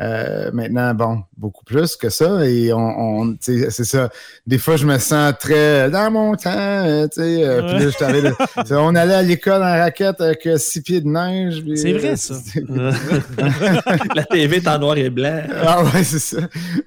[0.00, 2.46] Euh, maintenant, bon, beaucoup plus que ça.
[2.46, 4.08] Et on, on c'est ça.
[4.46, 6.50] Des fois, je me sens très dans mon temps.
[6.54, 10.20] Euh, tu sais, euh, puis là, je t'avais de- on allait à l'école en raquette
[10.20, 11.64] avec euh, six pieds de neige.
[11.74, 12.34] C'est vrai, ça.
[14.14, 15.42] la TV est en noir et blanc.
[15.66, 16.38] ah ouais, c'est ça.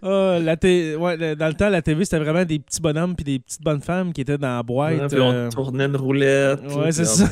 [0.01, 3.15] Ah, la té- ouais, le- dans le temps, la TV, c'était vraiment des petits bonhommes
[3.15, 4.93] puis des petites bonnes femmes qui étaient dans la boîte.
[5.01, 6.59] Ouais, puis euh, on tournait une roulette.
[6.75, 7.25] Ouais, c'est ça.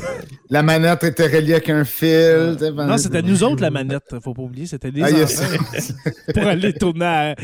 [0.49, 2.55] La manette était reliée avec un fil.
[2.57, 4.65] tu sais, Non, c'était nous autres la manette, faut pas oublier.
[4.65, 5.43] C'était les Ah, enfants
[6.33, 7.35] pour aller tourner à...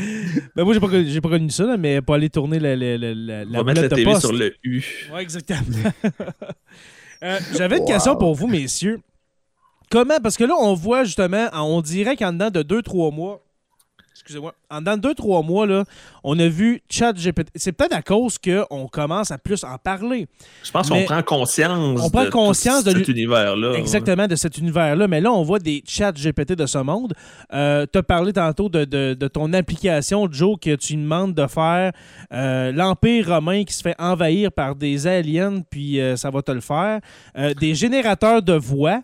[0.54, 2.96] Ben moi, j'ai pas, j'ai pas connu ça, là, mais pour aller tourner la, la,
[2.98, 4.20] la, la, On la va mettre la TV poste.
[4.20, 4.82] sur le U.
[5.12, 5.60] Ouais, exactement.
[7.24, 7.88] Euh, J'avais une Wow.
[7.88, 9.00] question pour vous, messieurs.
[9.90, 13.42] Comment, parce que là, on voit justement, on dirait qu'en dedans de 2-3 mois,
[14.16, 15.84] excusez-moi, en dedans de 2-3 mois, là,
[16.24, 17.48] on a vu ChatGPT.
[17.54, 20.26] C'est peut-être à cause qu'on commence à plus en parler.
[20.64, 23.70] Je pense qu'on prend conscience on prend de conscience tout de cet univers-là.
[23.72, 23.78] ouais.
[23.78, 25.06] Exactement, de cet univers-là.
[25.08, 27.14] Mais là, on voit des chats GPT de ce monde.
[27.52, 31.46] Euh, tu as parlé tantôt de, de- de ton application, Joe, que tu demandes de
[31.46, 31.92] faire
[32.32, 36.52] euh, l'Empire romain qui se fait envahir par des aliens, puis euh, ça va te
[36.52, 37.00] le faire.
[37.60, 39.00] Des générateurs de voix.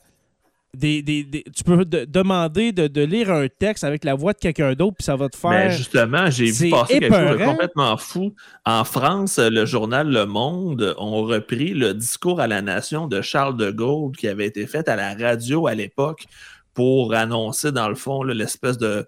[0.74, 4.32] Des, des- des- tu peux de- demander de, de lire un texte avec la voix
[4.32, 5.50] de quelqu'un d'autre, puis ça va te faire.
[5.50, 7.50] Mais justement, j'ai vu passer quelque chose de épeurant.
[7.52, 8.35] complètement fou.
[8.64, 13.58] En France, le journal Le Monde ont repris le discours à la nation de Charles
[13.58, 16.24] de Gaulle qui avait été fait à la radio à l'époque
[16.72, 19.06] pour annoncer, dans le fond, l'espèce de.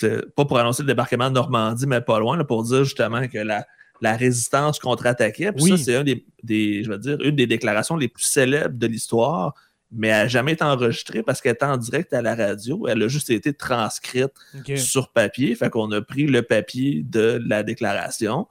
[0.00, 3.28] de- Pas pour annoncer le débarquement de Normandie, mais pas loin, là, pour dire justement
[3.28, 3.66] que la,
[4.00, 5.52] la résistance contre-attaquait.
[5.52, 5.70] Puis Oui.
[5.72, 8.86] ça, c'est un des, des- je veux dire, une des déclarations les plus célèbres de
[8.86, 9.52] l'histoire,
[9.92, 12.86] mais elle n'a jamais été enregistrée parce qu'elle était en direct à la radio.
[12.88, 14.32] Elle a juste été transcrite
[14.76, 15.54] sur papier.
[15.54, 18.46] Fait qu'on a pris le papier de la déclaration,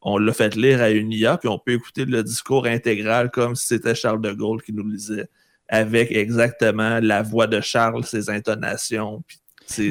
[0.00, 3.54] on l'a fait lire à une IA, puis on peut écouter le discours intégral comme
[3.54, 5.28] si c'était Charles de Gaulle qui nous le lisait,
[5.68, 9.22] avec exactement la voix de Charles, ses intonations.
[9.26, 9.38] Puis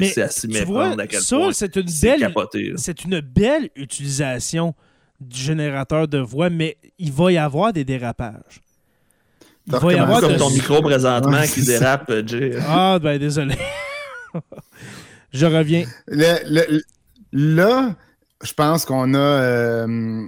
[0.08, 2.34] c'est à s'y méprendre à quel ça, point c'est une belle
[2.76, 4.74] c'est une belle utilisation
[5.20, 8.60] du générateur de voix, mais il va y avoir des dérapages.
[9.70, 12.56] Il va y avoir Comme de- ton micro présentement qui dérape, euh, Jay.
[12.66, 13.54] Ah, ben désolé.
[15.32, 15.84] Je reviens.
[16.06, 16.82] Le- le-
[17.32, 17.94] là,
[18.42, 20.24] je pense qu'on a euh,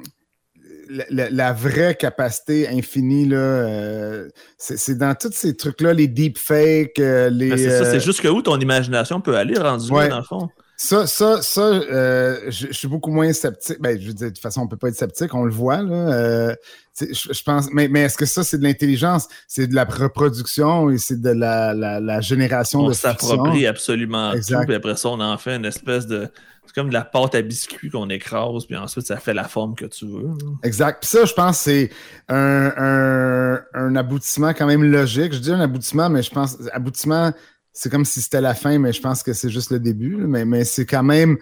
[0.90, 3.26] la, la- la vraie capacité infinie.
[3.26, 7.48] là, euh, c'est c'est dans tous ces trucs-là, les deepfakes, euh, les.
[7.50, 10.04] Mais c'est ça, euh, c'est juste que où ton imagination peut aller rendu Ouais.
[10.04, 10.48] là, dans le fond?
[10.82, 13.76] Ça, ça, ça, euh, je, je suis beaucoup moins sceptique.
[13.80, 15.82] Ben, je veux dire, de toute façon, on peut pas être sceptique, on le voit.
[15.82, 16.54] Là, euh,
[16.98, 19.28] je, je pense, mais, mais est-ce que ça, c'est de l'intelligence?
[19.46, 24.32] C'est de la reproduction et c'est de la, la, la génération On de s'approprie absolument
[24.32, 24.60] Exact.
[24.60, 26.28] tout, puis après ça, on en fait une espèce de.
[26.64, 29.74] C'est comme de la pâte à biscuits qu'on écrase, puis ensuite, ça fait la forme
[29.74, 30.30] que tu veux.
[30.62, 31.02] Exact.
[31.02, 31.90] Puis ça, je pense, c'est
[32.30, 35.34] un, un, un aboutissement quand même logique.
[35.34, 37.32] Je dis un aboutissement, mais je pense, aboutissement,
[37.72, 40.16] c'est comme si c'était la fin, mais je pense que c'est juste le début.
[40.16, 41.38] Mais, c'est quand même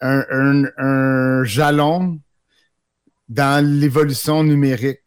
[0.00, 2.20] un, jalon
[3.28, 5.00] dans l'évolution numérique.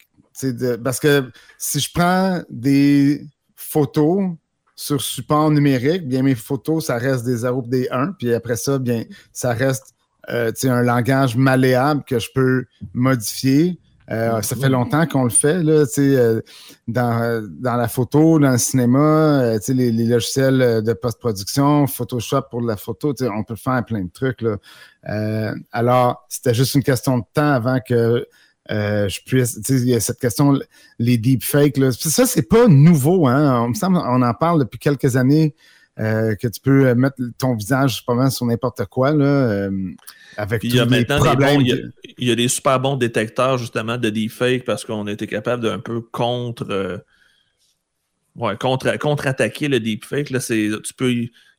[0.84, 4.32] Parce que si je prends des photos
[4.76, 8.14] sur support numérique, bien mes photos, ça reste des 0 et des 1.
[8.14, 9.94] Puis après ça, bien, ça reste
[10.30, 13.80] euh, un langage malléable que je peux modifier.
[14.12, 16.42] Euh, ça fait longtemps qu'on le fait, là, tu sais, euh,
[16.88, 20.92] dans, dans la photo, dans le cinéma, euh, tu sais, les, les logiciels euh, de
[20.92, 24.42] post-production, Photoshop pour la photo, tu sais, on peut faire plein de trucs.
[24.42, 24.58] Là.
[25.08, 28.26] Euh, alors, c'était juste une question de temps avant que
[28.68, 29.62] je puisse.
[29.62, 30.60] Tu sais, il y a cette question,
[31.00, 31.78] les deepfakes.
[31.78, 31.92] Là.
[31.92, 33.28] Ça, c'est pas nouveau.
[33.28, 33.62] Hein?
[33.64, 35.56] On me semble on en parle depuis quelques années.
[35.98, 39.70] que tu peux mettre ton visage pas mal sur n'importe quoi là,
[40.38, 41.56] avec il y a maintenant des problèmes.
[41.56, 44.64] bons, il y a, que- il y a des super bons détecteurs justement de deepfake
[44.66, 46.98] parce qu'on a été capable d'un peu contre, euh,
[48.36, 50.30] ouais, contre, contre-attaquer le deepfake.
[50.30, 51.14] Là, c'est, tu peux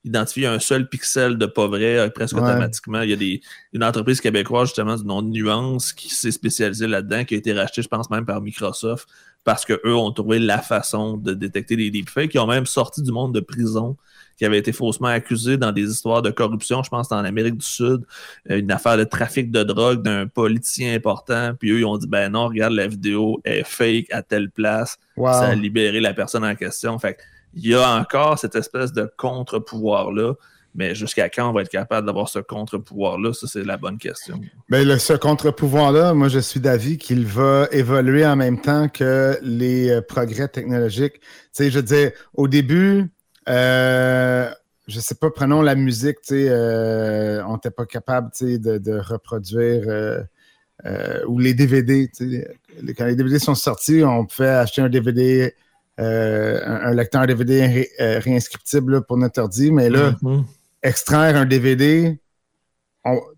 [0.05, 2.43] identifier un seul pixel de pas vrai euh, presque Ouais.
[2.43, 3.03] automatiquement.
[3.03, 3.41] Il y a des,
[3.73, 7.53] une entreprise québécoise justement du nom de Nuance qui s'est spécialisée là-dedans, qui a été
[7.53, 9.09] rachetée, je pense même par Microsoft,
[9.45, 12.35] parce qu'eux ont trouvé la façon de détecter les deepfakes.
[12.35, 13.97] Ils ont même sorti du monde de prison
[14.37, 17.67] qui avait été faussement accusé dans des histoires de corruption, je pense, en Amérique du
[17.67, 18.03] Sud,
[18.51, 21.53] euh, une affaire de trafic de drogue d'un politicien important.
[21.59, 24.99] Puis eux, ils ont dit, ben non, regarde, la vidéo est fake à telle place.
[25.17, 25.33] Wow.
[25.33, 26.99] Ça a libéré la personne en question.
[26.99, 27.19] Fait
[27.55, 30.35] il y a encore cette espèce de contre-pouvoir-là.
[30.75, 33.35] Mais jusqu'à quand on va être capable d'avoir ce contre-pouvoir-là?
[33.35, 34.41] Ça, c'est la bonne question.
[34.71, 39.39] Ben, le, ce contre-pouvoir-là, moi, je suis d'avis qu'il va évoluer en même temps que
[39.43, 41.21] les euh, progrès technologiques.
[41.21, 43.11] Tu sais, je veux dire, au début,
[43.49, 44.51] euh,
[44.89, 48.59] je sais pas, prenons la musique, tu sais, euh, on n'était pas capable, tu sais,
[48.59, 52.49] de, de reproduire, euh, ou les DVD, tu sais,
[52.81, 55.55] les- quand les DVD sont sortis, on pouvait acheter un DVD,
[55.99, 60.45] un, un lecteur DVD ré- réinscriptible là, pour notre ordi, mais là, Mhm.
[60.83, 62.19] extraire un DVD,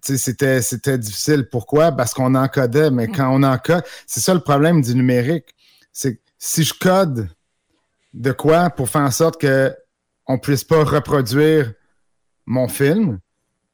[0.03, 1.49] c'était, c'était difficile.
[1.51, 1.93] Pourquoi?
[1.93, 5.55] Parce qu'on encodait, mais quand on encode, c'est ça le problème du numérique.
[5.93, 7.29] C'est si je code
[8.13, 9.75] de quoi pour faire en sorte que
[10.27, 11.73] on puisse pas reproduire
[12.47, 13.19] mon film,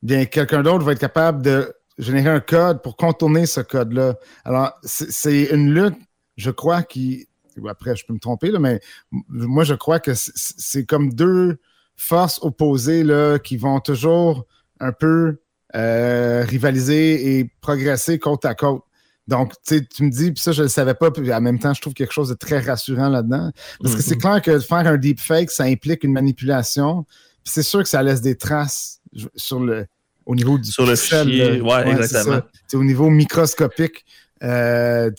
[0.03, 4.15] bien quelqu'un d'autre va être capable de générer un code pour contourner ce code-là.
[4.45, 5.99] Alors, c'est une lutte,
[6.37, 7.29] je crois, qui.
[7.69, 11.59] Après, je peux me tromper, là, mais moi, je crois que c'est comme deux
[11.97, 14.47] forces opposées là, qui vont toujours
[14.79, 15.41] un peu
[15.75, 18.83] euh, rivaliser et progresser côte à côte.
[19.31, 21.73] Donc, tu me dis, puis ça, je ne le savais pas, puis en même temps,
[21.73, 23.53] je trouve quelque chose de très rassurant là-dedans.
[23.81, 24.43] Parce que c'est mm-hmm.
[24.43, 27.05] clair que faire un deepfake, ça implique une manipulation.
[27.45, 29.01] Puis c'est sûr que ça laisse des traces
[29.37, 29.87] sur le,
[30.27, 32.41] au niveau du sur pixel, le fichier, ouais, exactement.
[32.75, 34.05] au niveau microscopique,
[34.43, 35.13] euh,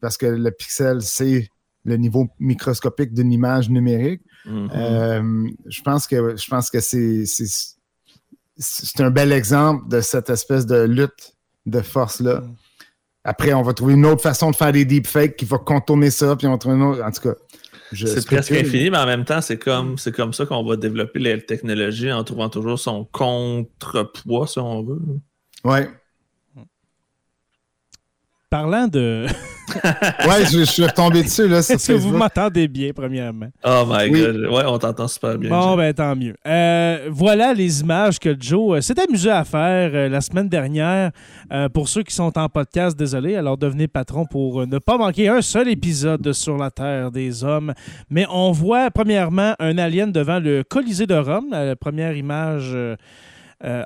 [0.00, 1.48] parce que le pixel, c'est
[1.84, 4.22] le niveau microscopique d'une image numérique.
[4.46, 4.70] Mm-hmm.
[4.74, 7.24] Euh, je pense que je pense que c'est
[8.56, 11.36] c'est un bel exemple de cette espèce de lutte
[11.66, 12.40] de force-là.
[12.40, 12.54] Mm.
[13.24, 16.36] Après, on va trouver une autre façon de faire des deepfakes qui va contourner ça,
[16.36, 17.02] puis on va trouver une autre.
[17.02, 17.34] En tout cas.
[17.94, 21.40] C'est presque infini, mais en même temps, c'est comme, comme ça qu'on va développer les
[21.40, 25.00] technologies en trouvant toujours son contrepoids, si on veut.
[25.64, 25.88] Ouais.
[28.54, 29.26] Parlant de.
[30.28, 31.48] ouais, je, suis retombé dessus.
[31.48, 31.58] là.
[31.58, 33.48] Est-ce que vous m'entendez bien, premièrement?
[33.64, 34.46] Oh my god.
[34.48, 35.50] Ouais, on t'entend super bien.
[35.50, 36.36] Bon, ben tant mieux.
[36.46, 41.10] Euh, voilà les images que Joe euh, s'est amusé à faire euh, la semaine dernière.
[41.72, 45.42] pour ceux qui sont en podcast, désolé, alors devenez patron pour ne pas manquer un
[45.42, 47.74] seul épisode de Sur la Terre des Hommes.
[48.08, 52.72] Mais on voit premièrement un alien devant le Colisée de Rome, la première image.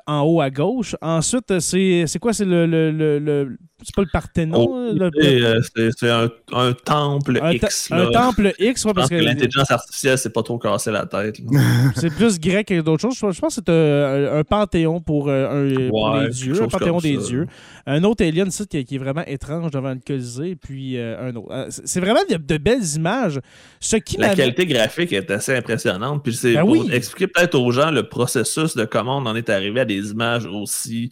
[0.05, 0.95] en haut à gauche.
[1.01, 2.33] Ensuite, c'est quoi?
[2.33, 4.67] C'est le, le, le, c'est pas le Parthénon.
[4.69, 5.61] Oh, euh,
[5.97, 6.29] c'est un,
[6.73, 7.89] temple X.
[7.91, 11.37] Un temple X, parce que, l'intelligence artificielle, c'est pas trop cassé la tête.
[11.95, 13.15] c'est plus grec que d'autres choses.
[13.17, 17.47] Je pense que c'est un, panthéon pour, un, les dieux, un panthéon des dieux.
[17.85, 21.51] Un autre alien site qui, est vraiment étrange devant le Colisée, puis euh, un autre.
[21.51, 23.39] Euh, c'est vraiment de, belles images.
[23.79, 26.23] Ce qui la qualité graphique est assez impressionnante.
[26.23, 29.49] Puis c'est ben pour expliquer peut-être aux gens le processus de comment on en est
[29.49, 31.09] arrivé à des images aussi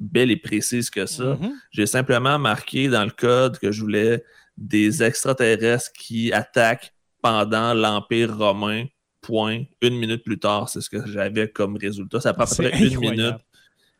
[0.00, 1.34] belle et précise que ça.
[1.34, 1.52] Mm-hmm.
[1.70, 4.24] J'ai simplement marqué dans le code que je voulais
[4.56, 8.86] des extraterrestres qui attaquent pendant l'Empire romain,
[9.20, 9.64] point.
[9.82, 12.20] Une minute plus tard, c'est ce que j'avais comme résultat.
[12.20, 13.36] Ça prend à peu près une minute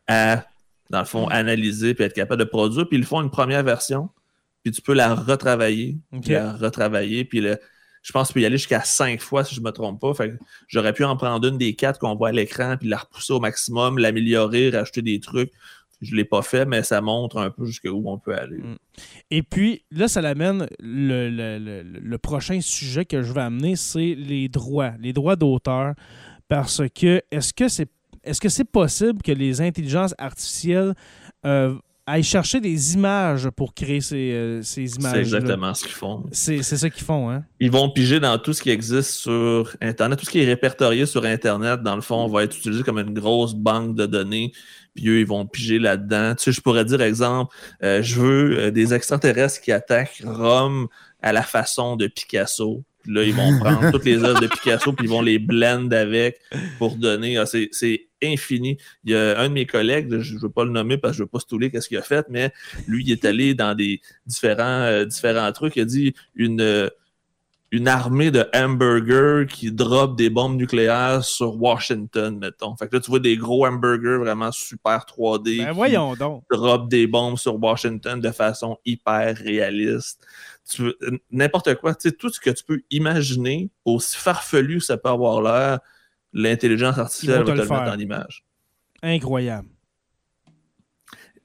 [0.07, 0.43] à,
[0.89, 2.87] dans le fond, analyser puis être capable de produire.
[2.87, 4.09] Puis ils font une première version,
[4.63, 7.57] puis tu peux la retravailler, la retravailler, puis le,
[8.01, 10.13] je pense qu'il peut y aller jusqu'à cinq fois si je ne me trompe pas.
[10.67, 13.39] j'aurais pu en prendre une des quatre qu'on voit à l'écran, puis la repousser au
[13.39, 15.51] maximum, l'améliorer, rajouter des trucs.
[16.01, 18.57] Je ne l'ai pas fait, mais ça montre un peu jusqu'où on peut aller.
[18.57, 18.77] Mm.
[19.29, 24.49] Et puis, là, ça l'amène, le, le, prochain sujet que je vais amener, c'est les
[24.49, 25.93] droits, les droits d'auteur.
[26.47, 27.89] Parce que, est-ce que c'est
[28.23, 30.93] est-ce que c'est possible que les intelligences artificielles
[31.45, 31.73] euh,
[32.05, 35.13] aillent chercher des images pour créer ces, euh, ces images.
[35.13, 36.23] C'est exactement ce qu'ils font.
[36.31, 37.43] C'est ça qu'ils font, hein?
[37.59, 40.19] Ils vont piger dans tout ce qui existe sur Internet.
[40.19, 43.13] Tout ce qui est répertorié sur Internet, dans le fond, va être utilisé comme une
[43.13, 44.51] grosse banque de données
[44.95, 46.35] puis eux, ils vont piger là-dedans.
[46.35, 50.87] Tu sais, je pourrais dire, exemple, euh, je veux euh, des extraterrestres qui attaquent Rome
[51.21, 52.83] à la façon de Picasso.
[53.03, 55.89] Puis là, ils vont prendre toutes les œuvres de Picasso, puis ils vont les blend
[55.91, 56.39] avec
[56.77, 57.37] pour donner.
[57.37, 58.77] Ah, c'est infini.
[59.03, 61.17] Il y a un de mes collègues, je ne veux pas le nommer parce que
[61.17, 62.51] je ne veux pas stouler qu'est-ce qu'il a fait, mais
[62.87, 65.75] lui, il est allé dans des différents, euh, différents trucs.
[65.77, 66.89] Il a dit une
[67.71, 72.75] une armée de hamburgers qui drop des bombes nucléaires sur Washington, mettons.
[72.75, 75.63] Fait que là, tu vois des gros hamburgers vraiment super 3D.
[75.63, 76.43] Ben voyons donc.
[76.51, 80.27] Drop des bombes sur Washington de façon hyper réaliste.
[81.31, 81.95] N'importe quoi.
[81.95, 85.79] Tu sais, tout ce que tu peux imaginer, aussi farfelu que ça peut avoir l'air,
[86.33, 88.43] l'intelligence artificielle va te le, mettre en image.
[89.01, 89.69] Incroyable.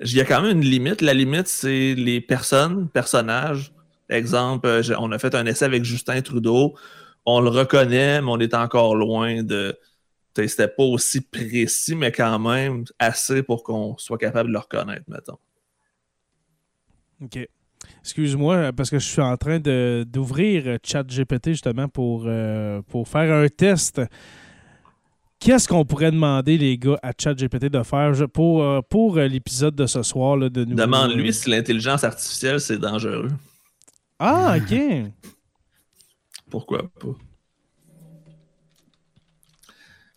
[0.01, 1.03] Il y a quand même une limite.
[1.03, 3.73] La limite, c'est les personnes, personnages
[4.09, 6.77] Exemple, euh, on a fait un essai avec Justin Trudeau.
[7.25, 9.77] On le reconnaît, mais on est encore loin de.
[10.37, 15.05] C'était pas aussi précis, mais quand même assez pour qu'on soit capable de le reconnaître,
[15.09, 15.39] mettons.
[17.23, 17.49] OK.
[18.03, 23.49] Excuse-moi, parce que je suis en train d'ouvrir ChatGPT justement pour, euh, pour faire un
[23.49, 24.03] test.
[25.41, 29.87] Qu'est-ce qu'on pourrait demander, les gars, à ChatGPT de faire pour, euh, pour l'épisode de
[29.87, 30.37] ce soir?
[30.37, 33.29] Là, de Demande-lui si l'intelligence artificielle, c'est dangereux.
[34.19, 34.75] Ah, OK.
[36.51, 37.09] Pourquoi pas?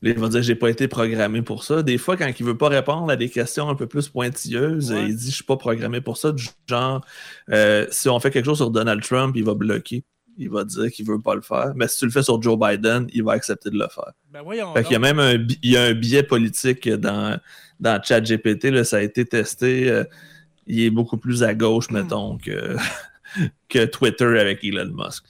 [0.02, 1.84] il va dire j'ai pas été programmé pour ça.
[1.84, 5.16] Des fois, quand il veut pas répondre à des questions un peu plus pointilleuses, il
[5.16, 6.32] dit je suis pas programmé pour ça.
[6.32, 7.06] Du genre,
[7.50, 10.06] euh, si on fait quelque chose sur Donald Trump, il va bloquer.
[10.38, 11.74] il va dire qu'il veut pas le faire.
[11.76, 14.14] Mais si tu le fais sur Joe Biden, il va accepter de le faire.
[14.32, 17.38] Ben voyons Fait qu'il y a même un, il y a un biais politique dans,
[17.82, 18.66] dans ChatGPT.
[18.66, 19.90] là, Ça a été testé.
[19.90, 20.06] euh,
[20.66, 22.78] il est beaucoup plus à gauche, mettons, que,
[23.70, 25.26] que Twitter avec Elon Musk.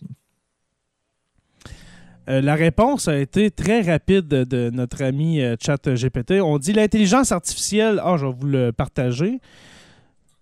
[2.29, 6.33] Euh, la réponse a été très rapide de, notre ami euh, ChatGPT.
[6.41, 7.99] On dit l'intelligence artificielle.
[8.03, 9.39] Ah, je vais vous le partager.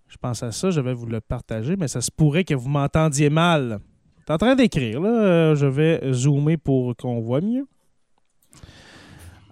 [0.08, 2.68] Je pense à ça, je vais vous le partager, mais ça se pourrait que vous
[2.68, 3.78] m'entendiez mal.
[4.26, 5.08] T'es en train d'écrire, là.
[5.08, 7.66] Euh, je vais zoomer pour qu'on voit mieux.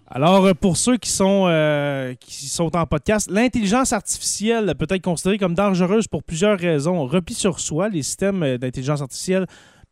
[0.08, 5.02] Alors, euh, pour ceux qui sont, euh, qui sont en podcast, l'intelligence artificielle peut être
[5.02, 7.04] considérée comme dangereuse pour plusieurs raisons.
[7.06, 9.46] Repli sur soi, les systèmes euh, d'intelligence artificielle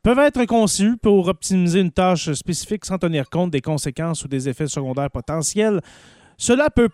[0.04, 4.48] peuvent être conçus pour optimiser une tâche spécifique sans tenir compte des conséquences ou des
[4.48, 5.80] effets secondaires potentiels.
[6.36, 6.90] Cela peut,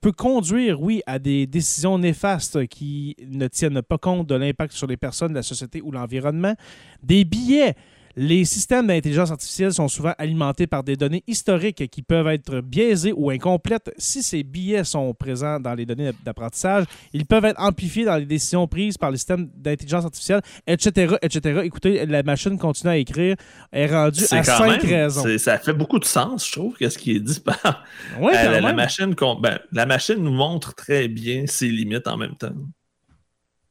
[0.00, 4.86] peut conduire, oui, à des décisions néfastes qui ne tiennent pas compte de l'impact sur
[4.86, 6.54] les personnes, la société ou l'environnement.
[7.02, 7.74] Des billets.
[8.16, 13.12] Les systèmes d'intelligence artificielle sont souvent alimentés par des données historiques qui peuvent être biaisées
[13.12, 13.92] ou incomplètes.
[13.98, 18.24] Si ces billets sont présents dans les données d'apprentissage, ils peuvent être amplifiés dans les
[18.26, 21.60] décisions prises par les systèmes d'intelligence artificielle, etc., etc.
[21.64, 23.34] Écoutez, la machine continue à écrire,
[23.72, 25.22] est rendue C'est à cinq même- raisons.
[25.24, 27.84] c'est- Ça fait beaucoup de sens, je trouve, qu'est-ce qui est dit par,
[28.20, 32.16] Ouais, Euh, la, la machine, ben, la machine nous montre très bien ses limites en
[32.16, 32.54] même temps.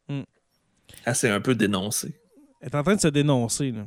[0.09, 0.21] Mm.
[1.05, 2.13] Elle s'est un peu dénoncée.
[2.59, 3.71] Elle est en train de se dénoncer.
[3.71, 3.85] Là.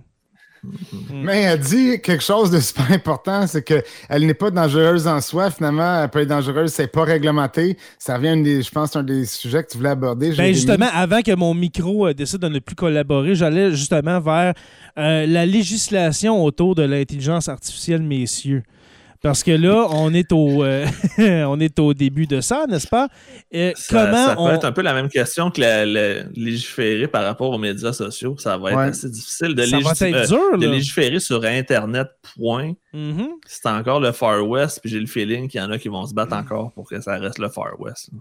[1.11, 5.51] Mais elle dit quelque chose de super important, c'est qu'elle n'est pas dangereuse en soi.
[5.51, 7.77] Finalement, elle peut être dangereuse, c'est pas réglementé.
[7.99, 10.33] Ça revient, une des, je pense, un des sujets que tu voulais aborder.
[10.33, 14.55] Ben justement, avant que mon micro euh, décide de ne plus collaborer, j'allais justement vers
[14.99, 18.63] euh, la législation autour de l'intelligence artificielle, messieurs.
[19.23, 20.87] Parce que là, on est au, euh,
[21.19, 23.09] on est au début de ça, n'est-ce pas?
[23.55, 24.51] Euh, Ça, comment ça peut on...
[24.51, 28.37] être un peu la même question que la, la- légiférer par rapport aux médias sociaux.
[28.39, 28.85] Ça va être Ouais.
[28.87, 32.73] assez difficile de, Ça va euh, de légiférer sur Internet, point.
[32.93, 33.29] Mhm.
[33.47, 36.07] C'est encore le Far West, puis j'ai le feeling qu'il y en a qui vont
[36.07, 38.11] se battre encore pour que ça reste le Far West.
[38.13, 38.19] là.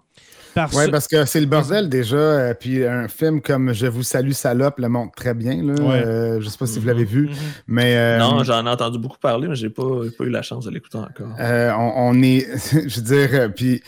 [0.55, 2.15] Parce- Ouais, parce que c'est le bordel déjà.
[2.15, 5.61] euh, puis un film comme Je vous salue, salope le montre très bien.
[5.61, 5.73] Là.
[5.73, 6.03] Ouais.
[6.05, 7.35] Euh, je sais pas si vous l'avez vu, Mhm.
[7.67, 7.95] mais.
[7.97, 9.83] euh, Non, j'en ai entendu beaucoup parler, mais j'ai pas,
[10.17, 11.35] pas eu la chance de l'écouter encore.
[11.39, 12.47] Euh, on, on est,
[12.89, 13.83] je veux dire, puis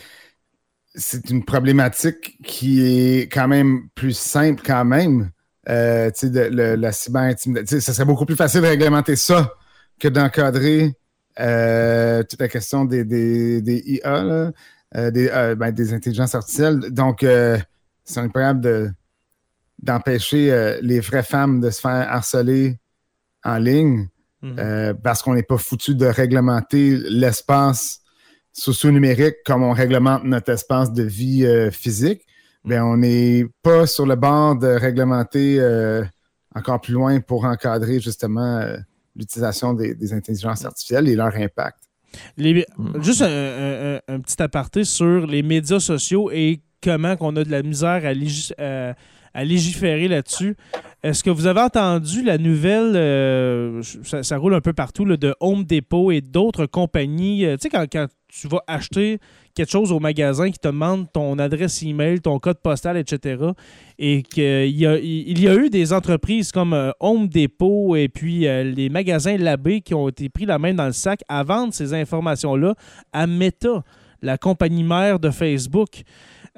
[0.94, 5.30] c'est une problématique qui est quand même plus simple quand même.
[5.68, 9.52] Euh, tu sais, de- le- la cyberintimidation, ça serait beaucoup plus facile de réglementer ça
[10.00, 10.94] que d'encadrer
[11.40, 14.50] euh, toute la question des, des, des IA, là,
[14.94, 16.80] des, euh, ben, des intelligences artificielles.
[16.90, 17.58] Donc, euh,
[18.04, 18.90] c'est incroyable de,
[19.82, 22.78] d'empêcher euh, les vraies femmes de se faire harceler
[23.44, 24.08] en ligne.
[24.42, 24.56] Mhm.
[24.58, 28.02] Euh, parce qu'on n'est pas foutu de réglementer l'espace
[28.52, 32.24] socio-numérique comme on réglemente notre espace de vie euh, physique,
[32.64, 36.04] ben on n'est pas sur le bord de réglementer euh,
[36.54, 38.76] encore plus loin pour encadrer justement euh,
[39.14, 41.87] l'utilisation des, des intelligences artificielles et leur impact.
[42.36, 43.02] Les- Mhm.
[43.02, 47.44] Juste un, un- un- un petit aparté sur les médias sociaux et comment qu'on a
[47.44, 48.94] de la misère à,
[49.34, 50.56] à légiférer là-dessus.
[51.02, 55.16] Est-ce que vous avez entendu la nouvelle, euh, ça, ça roule un peu partout, là,
[55.16, 57.44] de Home Depot et d'autres compagnies?
[57.44, 59.18] euh, tu sais, quand, quand tu vas acheter
[59.54, 63.42] quelque chose au magasin qui te demande ton adresse email, ton code postal, etc.,
[63.98, 68.08] et qu'il y a, il y a eu des entreprises comme euh, Home Depot et
[68.08, 71.42] puis euh, les magasins Labé qui ont été pris la main dans le sac à
[71.42, 72.74] vendre ces informations-là
[73.12, 73.82] à Meta,
[74.22, 76.02] la compagnie mère de Facebook.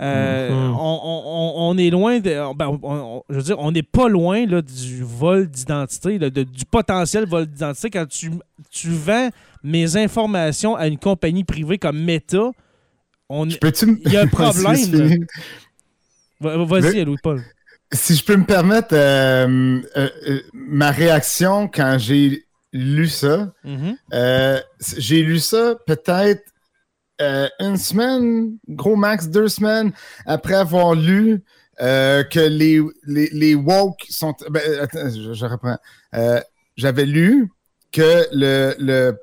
[0.00, 0.74] Euh, Mhm.
[0.78, 2.54] on, on- on est loin de.
[2.56, 7.26] ben, on- je veux dire, on n'est pas loin là, du vol d'identité, du potentiel
[7.26, 7.90] vol d'identité.
[7.90, 8.30] Quand tu,
[8.70, 9.28] tu vends
[9.62, 12.50] mes informations à une compagnie privée comme Meta,
[13.28, 13.48] on,
[14.06, 15.26] il y a un problème.
[16.40, 17.42] Vas-y, Louis-Paul.
[17.92, 23.52] Si je peux me permettre, euh, euh, euh, ma réaction quand j'ai lu ça,
[24.78, 26.42] c- j'ai lu ça peut-être
[27.58, 29.92] une semaine, gros max deux semaines,
[30.24, 31.42] après avoir lu
[31.78, 34.34] que les, les, les woke sont.
[34.50, 35.76] ben, attends, je, je reprends.
[36.76, 37.50] J'avais lu
[37.92, 39.18] que le, le,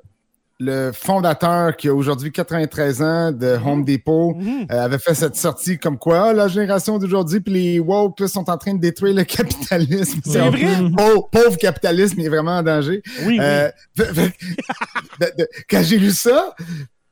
[0.60, 4.66] le fondateur qui a aujourd'hui 93 ans de Home Depot Mhm.
[4.72, 8.26] euh, avait fait cette sortie comme quoi ah, la génération d'aujourd'hui puis les woke là,
[8.26, 10.20] sont en train de détruire le capitalisme.
[10.24, 10.66] C'est vrai?
[10.96, 13.02] Pauvre, pauvre capitalisme, il est vraiment en danger.
[13.24, 13.38] Oui.
[13.40, 14.04] Euh, de-
[15.38, 16.54] de- quand j'ai lu ça,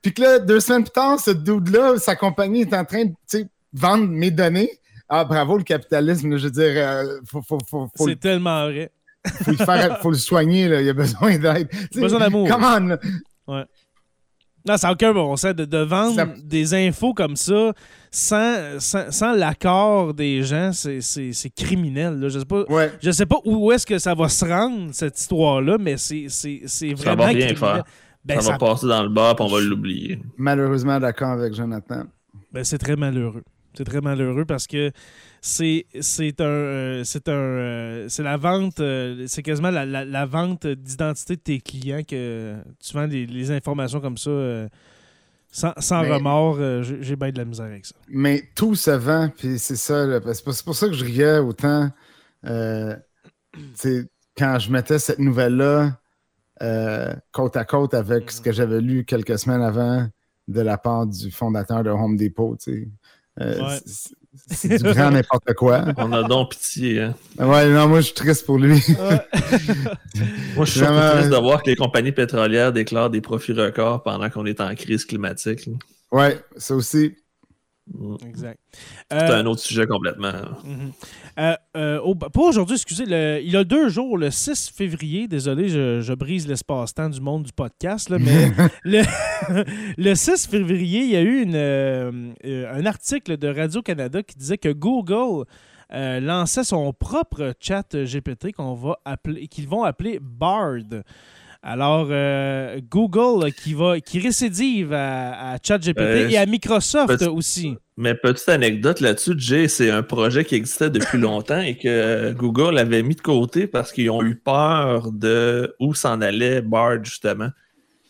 [0.02, 3.46] puis que là, deux semaines plus tard, ce dude-là, sa compagnie est en train de
[3.72, 4.70] vendre mes données.
[5.08, 8.64] Ah, bravo le capitalisme, là, je veux dire, euh, faut, faut, faut, faut, C'est tellement
[8.64, 8.90] vrai.
[9.44, 11.68] faut le faire, faut le soigner, là, il a besoin d'aide.
[11.94, 12.48] Besoin d'amour.
[12.48, 12.96] Come on,
[13.48, 13.66] là.
[14.68, 17.72] Non, ça n'a aucun bon sens de, de vendre Ça- des infos comme ça
[18.10, 20.72] sans, sans, sans l'accord des gens.
[20.72, 22.18] C'est c'est- c'est criminel.
[22.18, 22.28] là.
[22.28, 22.64] Je sais pas.
[22.68, 22.90] Ouais.
[23.00, 26.62] Je sais pas où est-ce que ça va se rendre, cette histoire-là, mais c'est c'est-
[26.66, 27.84] c'est Ça vraiment va rien faire.
[28.24, 30.20] Ben, ça, ça- va passer dans le bar, puis on va l'oublier.
[30.36, 32.02] Malheureusement, d'accord avec Jonathan.
[32.52, 33.44] ben, c'est très malheureux.
[33.74, 34.90] C'est très malheureux parce que
[35.48, 40.04] c'est c'est un euh, c'est un euh, c'est la vente euh, c'est quasiment la, la-
[40.04, 44.30] la vente d'identité de tes clients que tu vends les informations comme ça
[45.52, 47.94] sans, sans Mais- remords euh, j'ai bien de la misère avec ça.
[48.08, 50.04] Mais tout se vend, puis c'est ça.
[50.34, 51.90] C'est pour, ça que je riais autant
[52.44, 52.96] euh,
[54.36, 55.98] quand je mettais cette nouvelle-là
[56.62, 60.08] euh, côte à côte avec ce que j'avais lu quelques semaines avant
[60.48, 62.56] de la part du fondateur de Home Depot.
[63.40, 63.78] Euh, Ouais.
[63.84, 65.84] c'est- du grand n'importe quoi.
[65.98, 67.00] On a donc pitié.
[67.02, 67.14] Hein.
[67.38, 68.80] Ouais, non, moi je suis triste pour lui.
[70.56, 73.52] Moi, je suis Vraiment- surtout triste de voir que les compagnies pétrolières déclarent des profits
[73.52, 75.66] records pendant qu'on est en crise climatique.
[75.66, 75.72] là.
[76.12, 77.14] Ouais, ça aussi.
[77.92, 78.16] Mm.
[78.26, 78.58] Exact.
[79.10, 80.32] C'est Euh, un autre sujet complètement.
[81.38, 83.06] Euh, euh, au- pas aujourd'hui, excusez.
[83.06, 87.20] le- il y a deux jours, le 6 février, désolé, je, je brise l'espace-temps du
[87.20, 88.50] monde du podcast, là, mais
[88.84, 89.02] le,
[89.96, 94.34] le 6 février, il y a eu une, euh, euh, un article de Radio-Canada qui
[94.36, 95.44] disait que Google
[95.92, 100.82] euh, lançait son propre chat GPT qu'on va appeler, qu'ils vont appeler Bard.
[101.68, 107.26] Alors, euh, Google qui, va, qui récidive à, à ChatGPT Euh, et à Microsoft petit-
[107.26, 107.76] aussi.
[107.96, 112.78] Mais petite anecdote là-dessus, Jay, c'est un projet qui existait depuis longtemps et que Google
[112.78, 117.48] avait mis de côté parce qu'ils ont eu peur de où s'en allait Bard, justement.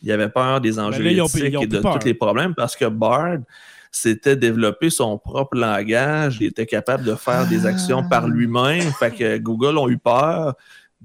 [0.02, 1.78] Ils avaient peur des enjeux Ben là, ils ont plus- éthiques ils ont et de
[1.80, 3.38] tous les problèmes parce que Bard
[3.90, 8.08] s'était développé son propre langage, il était capable de faire des actions Ah.
[8.10, 8.82] par lui-même.
[8.98, 10.54] Fait que Google ont eu peur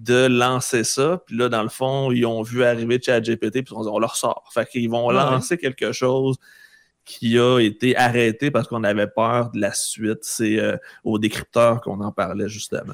[0.04, 1.22] de lancer ça.
[1.26, 4.49] Puis là, dans le fond, ils ont vu arriver ChatGPT, puis on, on leur sort.
[4.54, 5.14] Fait qu'ils vont Ouais.
[5.14, 6.38] lancer quelque chose
[7.06, 10.20] qui a été arrêté parce qu'on avait peur de la suite.
[10.22, 12.93] C'est euh, au décrypteur qu'on en parlait justement.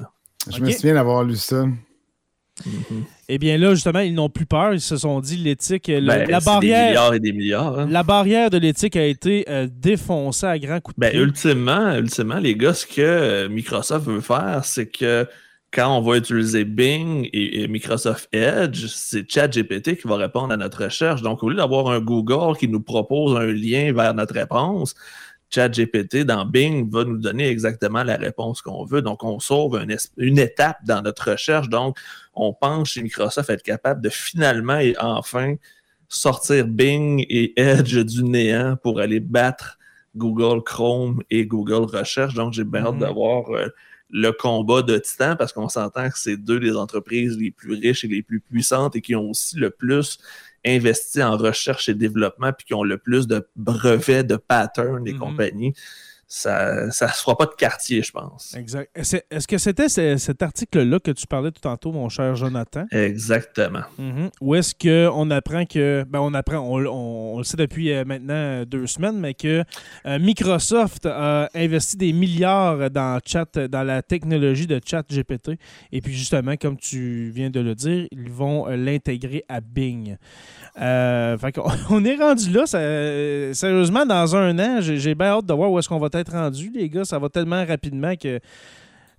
[0.50, 1.64] Je me souviens d'avoir lu ça.
[3.28, 4.74] Eh bien là, justement, ils n'ont plus peur.
[4.74, 7.78] Ils se sont dit l'éthique, Ben, la c'est Des barrière, milliards et des milliards.
[7.78, 7.86] hein.
[7.88, 11.20] la barrière de l'éthique a été euh, défoncée à grands coups de Ben, pied.
[11.20, 15.26] ultimement, ultimement, les gars, ce que euh, Microsoft veut faire, c'est que
[15.72, 20.56] quand on va utiliser Bing et, et Microsoft Edge, c'est ChatGPT qui va répondre à
[20.56, 21.22] notre recherche.
[21.22, 24.94] Donc, au lieu d'avoir un Google qui nous propose un lien vers notre réponse,
[25.50, 29.02] ChatGPT dans Bing va nous donner exactement la réponse qu'on veut.
[29.02, 31.68] Donc, on sauve un une étape dans notre recherche.
[31.68, 31.98] Donc,
[32.34, 35.54] on pense chez Microsoft être capable de finalement et enfin
[36.08, 39.78] sortir Bing et Edge du néant pour aller battre
[40.16, 42.34] Google Chrome et Google Recherche.
[42.34, 43.68] Donc, j'ai bien hâte d'avoir euh,
[44.10, 48.04] le combat de Titan parce qu'on s'entend que c'est deux des entreprises les plus riches
[48.04, 50.18] et les plus puissantes et qui ont aussi le plus
[50.66, 55.12] investi en recherche et développement puis qui ont le plus de brevets, de patterns et
[55.12, 55.18] Mhm.
[55.18, 55.74] compagnie.
[56.30, 58.54] Ça ne se fera pas de quartier, je pense.
[58.54, 58.90] Exact.
[58.94, 62.84] Est-ce que c'était ce- cet article-là que tu parlais tout tantôt, mon cher Jonathan?
[62.92, 63.80] Exactement.
[63.98, 64.28] Mhm.
[64.42, 66.04] Ou est-ce qu'on apprend que.
[66.06, 69.32] Ben, on apprend, on, on- on le sait depuis euh, maintenant euh, deux semaines, mais
[69.32, 69.64] que
[70.04, 75.52] euh, Microsoft a investi des milliards dans, chat, dans la technologie de chat GPT.
[75.92, 80.16] Et puis, justement, comme tu viens de le dire, ils vont l'intégrer à Bing.
[80.80, 82.66] Euh, fait qu'on- on est rendu là.
[82.66, 86.10] ça- sérieusement, dans un an, j'ai j'ai bien hâte de voir où est-ce qu'on va
[86.18, 87.04] être rendu, les gars.
[87.04, 88.40] Ça va tellement rapidement que.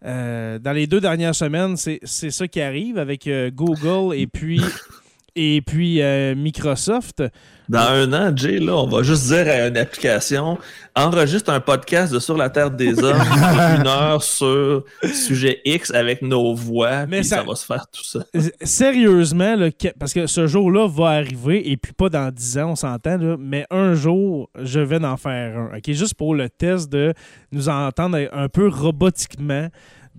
[0.05, 4.27] euh, dans les deux dernières semaines, c'est c'est ça qui arrive avec euh, Google et
[4.27, 4.61] puis,
[5.35, 7.23] et puis euh, Microsoft.
[7.67, 10.57] Dans un an, Jay, là, on va juste dire à une application
[10.95, 13.21] enregistre un podcast de Sur la Terre des Hommes,
[13.79, 17.37] une heure sur sujet X avec nos voix, Mais puis ça...
[17.37, 18.19] ça- va se faire tout ça.
[18.63, 19.69] Sérieusement, là,
[19.99, 23.65] parce que ce jour-là va arriver, et puis pas dans 10 ans, on s'entend, mais
[23.69, 25.77] un jour, je vais en faire un.
[25.77, 25.91] OK?
[25.91, 27.13] Juste pour le test de
[27.51, 29.67] nous entendre un peu robotiquement,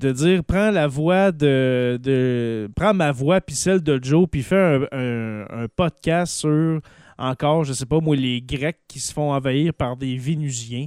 [0.00, 1.98] de dire prends la voix de.
[2.02, 6.80] de prends ma voix, puis celle de Joe, puis fais un, un- un podcast sur
[7.22, 10.86] encore, je sais pas moi, les Grecs qui se font envahir par des Vénusiens.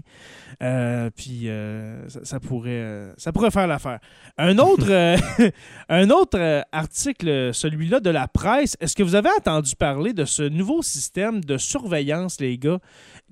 [0.64, 4.00] Euh, puis euh, ça, ça pourrait, euh, ça pourrait faire l'affaire.
[4.40, 5.16] Un autre, euh,
[5.90, 8.76] un autre article, celui-là de la presse.
[8.80, 12.80] Est-ce que vous avez entendu parler de ce nouveau système de surveillance, les gars,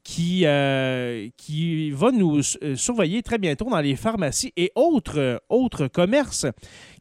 [0.03, 5.37] qui, euh, qui va nous euh, surveiller très bientôt dans les pharmacies et autres, euh,
[5.49, 6.45] autres commerces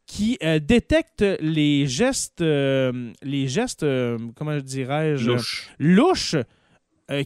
[0.06, 5.70] qui euh, détectent les gestes, euh, les gestes, euh, comment dirais-je, Louche.
[5.78, 6.36] louches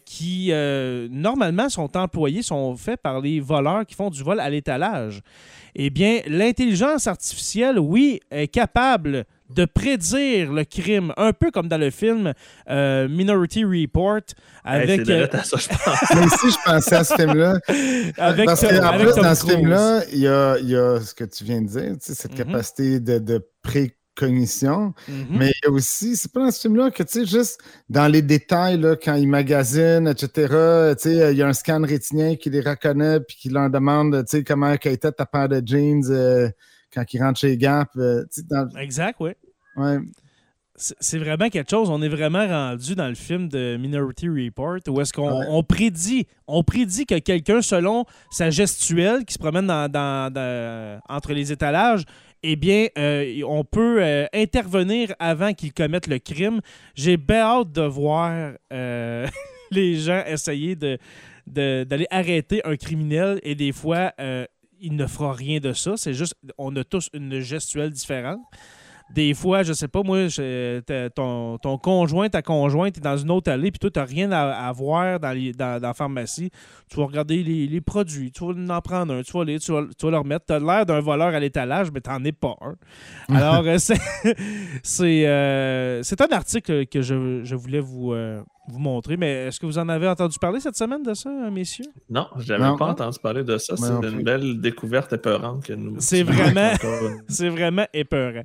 [0.06, 0.50] qui,
[1.10, 5.20] normalement, sont employés, sont faits par les voleurs qui font du vol à l'étalage.
[5.74, 11.76] Eh bien, l'intelligence artificielle, oui, est capable de prédire le crime, un peu comme dans
[11.78, 12.32] le film
[12.70, 14.20] euh, Minority Report
[14.64, 15.00] avec.
[15.00, 16.10] Hey, euh, à ça, je pense.
[16.14, 17.58] Moi aussi, je pensais à ce film-là.
[18.16, 20.76] avec Parce Tom- qu'en avec plus, Tom dans ce film-là, il y a, il y
[20.76, 22.38] a ce que tu viens de dire, tu sais, cette Mhm.
[22.38, 24.94] capacité de, de précognition.
[25.08, 25.26] Mhm.
[25.38, 28.06] Mais il y a aussi, c'est pas dans ce film-là que, tu sais, juste dans
[28.10, 30.28] les détails, là, quand ils magasinent, etc.,
[30.96, 34.24] tu sais, il y a un scan rétinien qui les reconnaît puis qui leur demande,
[34.28, 36.48] tu sais, comment était ta paire de jeans euh,
[36.94, 37.88] quand ils rentrent chez Gap.
[37.96, 39.30] euh, dans- Exact, oui.
[39.76, 39.98] ouais.
[40.76, 41.88] C'est vraiment quelque chose.
[41.88, 45.46] On est vraiment rendu dans le film de Minority Report où est-ce qu'on Ouais.
[45.48, 51.00] on prédit, on prédit que quelqu'un, selon sa gestuelle qui se promène dans, dans- dans-
[51.08, 52.02] entre les étalages,
[52.42, 56.60] eh bien, euh, on peut euh, intervenir avant qu'il commette le crime.
[56.96, 59.26] J'ai bien hâte de voir euh,
[59.70, 60.98] les gens essayer de
[61.46, 64.12] d'aller arrêter un criminel et des fois,
[64.84, 65.96] il ne fera rien de ça.
[65.96, 68.40] C'est juste, on a tous une gestuelle différente.
[69.14, 70.80] Des fois, je sais pas, moi, je-
[71.10, 74.32] ton, ton conjoint, ta conjointe est dans une autre allée, puis toi, tu n'as rien
[74.32, 76.50] à, à voir dans, les- dans, dans la pharmacie.
[76.88, 79.72] Tu vas regarder les, les produits, tu vas en prendre un, tu vas, aller, tu
[79.72, 80.46] vas, tu vas le remettre.
[80.46, 82.76] Tu as l'air d'un voleur à l'étalage, mais tu n'en es pas un.
[83.36, 84.00] Alors, euh, c'est
[84.82, 89.60] c'est euh, c'est un article que je, je voulais vous, euh, vous montrer, mais est-ce
[89.60, 91.84] que vous en avez entendu parler cette semaine de ça, messieurs?
[92.08, 92.76] Non, j'avais Non.
[92.76, 93.76] pas entendu parler de ça.
[93.76, 95.96] C'est une belle découverte épeurante que nous.
[96.00, 96.72] C'est vraiment-
[97.28, 98.42] C'est vraiment épeurant.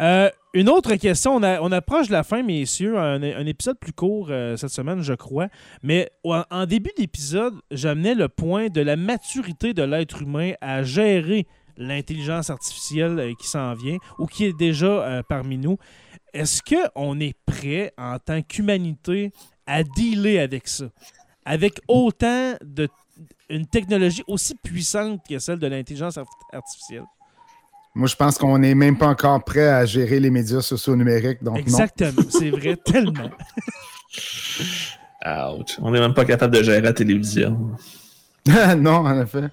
[0.00, 2.98] Euh, une autre question, on, a- on approche de la fin, messieurs.
[2.98, 5.48] Un, un épisode plus court euh, cette semaine, je crois.
[5.82, 10.82] Mais en, en début d'épisode, j'amenais le point de la maturité de l'être humain à
[10.82, 11.46] gérer
[11.76, 15.76] l'intelligence artificielle euh, qui s'en vient ou qui est déjà euh, parmi nous.
[16.32, 19.30] Est-ce qu'on est prêt en tant qu'humanité
[19.66, 20.86] à dealer avec ça?
[21.44, 22.88] Avec autant de
[23.48, 27.04] une technologie aussi puissante que celle de l'intelligence art- artificielle.
[27.94, 31.44] Moi, je pense qu'on n'est même pas encore prêt à gérer les médias sociaux numériques.
[31.44, 33.30] Donc, Exactement, c'est vrai, tellement.
[35.24, 35.78] Ouch.
[35.80, 37.50] On n'est même pas capable de gérer la télévision.
[38.46, 38.76] non.
[38.76, 39.44] non, en effet.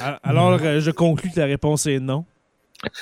[0.00, 2.24] A- Alors, euh, je conclus que la réponse est non.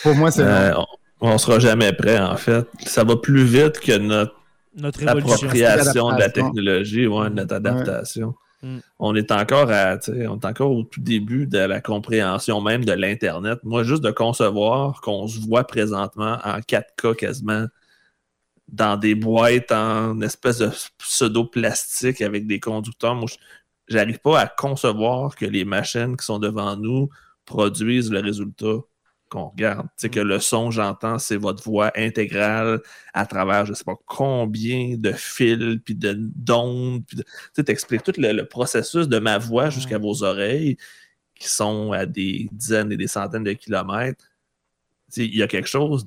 [0.02, 0.50] Pour moi, c'est non.
[0.50, 0.74] Euh,
[1.20, 2.66] on, on sera jamais prêt, en fait.
[2.86, 4.34] Ça va plus vite que notre
[4.74, 5.34] Notre évolution.
[5.34, 8.34] appropriation de la technologie, ouais, notre adaptation.
[8.62, 8.78] Mm.
[9.00, 12.92] On est encore à, on est encore au tout début de la compréhension même de
[12.92, 13.58] l'Internet.
[13.64, 17.66] Moi, juste de concevoir qu'on se voit présentement en 4K quasiment
[18.68, 23.14] dans des boîtes en espèce de pseudo-plastique avec des conducteurs.
[23.14, 23.36] Moi, je-
[23.88, 27.08] j'arrive pas à concevoir que les machines qui sont devant nous
[27.44, 28.76] produisent le résultat
[29.32, 29.86] qu'on regarde.
[29.96, 32.80] Tu sais, que le son, j'entends, c'est votre voix intégrale
[33.14, 37.24] à travers, je sais pas combien de fils, puis de d'ondes, puis de...
[37.54, 40.76] Tu t'expliques tout le, le processus de ma voix jusqu'à vos oreilles,
[41.34, 44.24] qui sont à des dizaines et des centaines de kilomètres.
[45.16, 46.06] Il y a quelque chose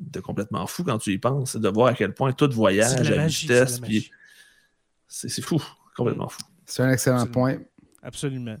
[0.00, 2.54] de complètement fou quand tu y penses, c'est de voir à quel point tout C'est
[2.54, 3.46] voyage de la à magie.
[3.46, 4.10] c'est de la vitesse,
[5.08, 5.62] c'est c'est fou,
[5.96, 6.40] complètement fou.
[6.64, 7.32] C'est un excellent Absolument.
[7.32, 7.58] point.
[8.02, 8.56] Absolument.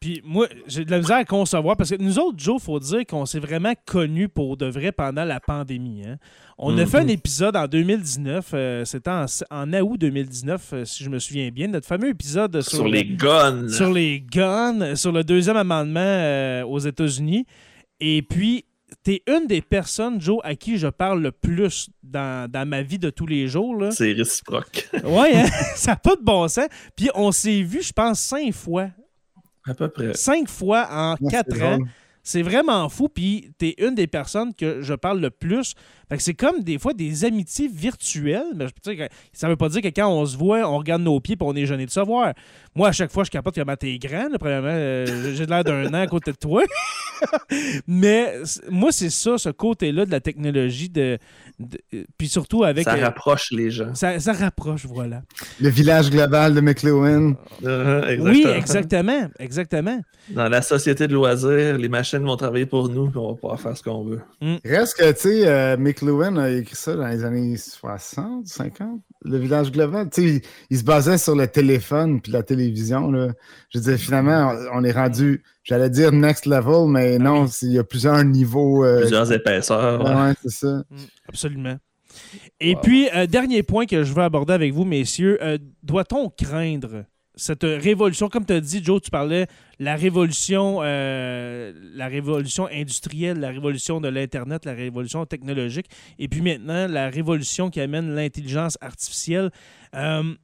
[0.00, 2.80] Puis moi, j'ai de la misère à concevoir parce que nous autres, Joe, il faut
[2.80, 6.04] dire qu'on s'est vraiment connus pour de vrai pendant la pandémie.
[6.06, 6.16] hein.
[6.56, 6.86] On a Mhm.
[6.86, 11.18] fait un épisode en 2019, euh, c'était en, en août 2019, euh, si je me
[11.18, 15.22] souviens bien, notre fameux épisode sur, Sur le- les guns, sur les guns, sur le
[15.22, 17.44] deuxième amendement euh, aux États-Unis.
[18.00, 18.64] Et puis,
[19.04, 22.80] tu es une des personnes, Joe, à qui je parle le plus dans, dans ma
[22.82, 23.76] vie de tous les jours.
[23.92, 24.88] C'est réciproque.
[25.04, 25.46] Ouais, hein?
[25.76, 26.66] ça n'a pas de bon sens.
[26.96, 28.88] Puis on s'est vu, je pense, cinq fois.
[29.70, 30.14] À peu près.
[30.14, 31.76] Cinq fois en Ouais, quatre ans.
[31.78, 31.88] drôle.
[32.22, 33.08] C'est vraiment fou.
[33.08, 35.72] Puis t'es une des personnes que je parle le plus.
[36.10, 38.52] Fait que c'est comme des fois des amitiés virtuelles.
[38.54, 40.76] Mais je peux dire que ça veut pas dire que quand on se voit, on
[40.76, 42.34] regarde nos pieds et on est gêné de se voir.
[42.74, 44.28] Moi, à chaque fois, je capote comment t'es grand.
[44.28, 44.38] là.
[44.38, 46.62] Premièrement, euh, j'ai l'air d'un an à côté de toi.
[47.86, 48.34] Mais
[48.68, 50.88] moi, c'est ça, ce côté-là de la technologie.
[50.90, 51.18] De,
[52.18, 52.84] puis surtout avec.
[52.84, 53.94] ça euh, rapproche les gens.
[53.94, 55.22] ça, ça rapproche, voilà.
[55.60, 57.34] Le village global de McLuhan.
[57.64, 59.28] Euh, Oui, exactement.
[59.38, 60.00] exactement.
[60.30, 63.60] Dans la société de loisirs, les machines vont travailler pour nous, puis on va pouvoir
[63.60, 64.20] faire ce qu'on veut.
[64.64, 69.38] Reste que, tu sais, euh, McLuhan a écrit ça dans les années 60, 50, le
[69.38, 70.08] village global.
[70.10, 73.10] Tu sais, il, il se basait sur le téléphone puis la télévision.
[73.10, 73.28] Là.
[73.70, 77.44] Je veux dire, finalement, on, on est rendu, j'allais dire next level, mais Ah non,
[77.44, 77.50] oui.
[77.62, 78.84] il y a plusieurs niveaux.
[78.84, 80.02] euh, Plusieurs épaisseurs.
[80.02, 80.14] ouais, ouais.
[80.28, 80.82] ouais, c'est ça.
[81.28, 81.76] Absolument.
[82.60, 82.80] Et Wow.
[82.80, 87.04] puis, euh, dernier point que je veux aborder avec vous, messieurs, euh, doit-on craindre
[87.36, 89.46] cette révolution, comme tu as dit, Joe, tu parlais
[89.78, 95.86] la révolution, euh, la révolution industrielle, la révolution de l'Internet, la révolution technologique,
[96.18, 99.50] et puis maintenant la révolution qui amène l'intelligence artificielle.
[99.94, 100.34] Euh,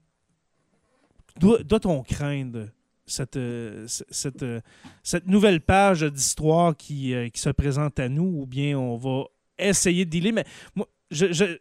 [1.38, 2.68] doit- Doit-on craindre
[3.06, 4.60] cette, euh, cette, euh,
[5.02, 9.24] cette nouvelle page d'histoire qui, euh, qui se présente à nous, ou bien on va
[9.58, 10.32] essayer de dealer.
[10.32, 10.44] Mais
[10.74, 11.58] moi, je, je-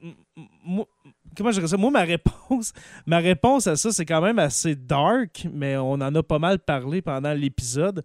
[0.63, 0.87] moi-
[1.37, 1.77] comment je dirais ça?
[1.77, 2.73] Moi, ma réponse,
[3.05, 6.59] ma réponse à ça, c'est quand même assez dark, mais on en a pas mal
[6.59, 8.03] parlé pendant l'épisode.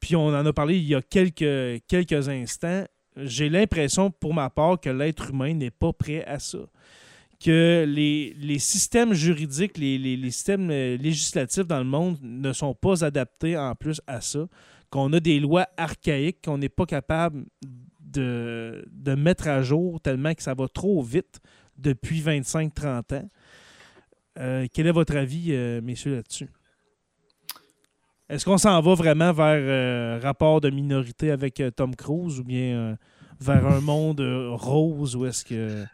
[0.00, 2.84] Puis on en a parlé il y a quelques, quelques instants.
[3.16, 6.58] J'ai l'impression, pour ma part, que l'être humain n'est pas prêt à ça.
[7.44, 13.04] Que les, systèmes juridiques, les, les- systèmes euh, législatifs dans le monde ne sont pas
[13.04, 14.46] adaptés en plus à ça.
[14.90, 17.44] Qu'on a des lois archaïques qu'on n'est pas capable
[18.00, 18.84] de,
[19.16, 21.40] mettre à jour tellement que ça va trop vite
[21.76, 23.30] depuis 25-30 ans.
[24.38, 26.48] Euh, quel est votre avis, euh, messieurs, là-dessus?
[28.28, 32.96] Est-ce qu'on s'en va vraiment vers euh, rapport de minorité avec Tom Cruise ou bien
[33.40, 34.20] vers un monde
[34.52, 35.84] rose ou est-ce que.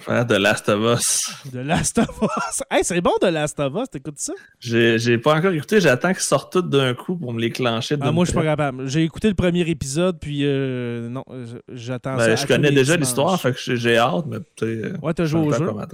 [0.00, 1.30] Faire de Last of Us.
[1.50, 2.62] De Last of Us.
[2.70, 4.34] Hey, c'est bon de Last of Us, t'écoutes ça?
[4.60, 7.96] J'ai pas encore écouté, j'attends qu'ils sortent tous d'un coup pour me les clencher.
[8.00, 8.86] Ah, moi, je suis pas capable.
[8.86, 12.26] J'ai écouté le premier épisode, puis euh, non, euh, j'attends ça.
[12.26, 15.02] Ben, à je connais déjà l'histoire, fait que j'ai- hâte, mais peut-être.
[15.02, 15.70] Ouais, t'as joué au jeu.
[15.70, 15.84] Ouais,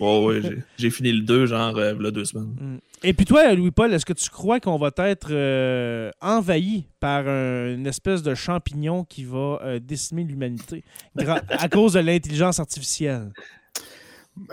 [0.00, 0.24] Ouais.
[0.26, 2.54] ouais, j'ai- j'ai fini le 2, genre, euh, là, deux semaines.
[2.60, 2.76] Mm.
[3.02, 7.74] Et puis toi, Louis-Paul, est-ce que tu crois qu'on va être euh, envahi par un-
[7.74, 10.84] une espèce de champignon qui va euh, décimer l'humanité
[11.48, 13.32] à cause de l'intelligence artificielle?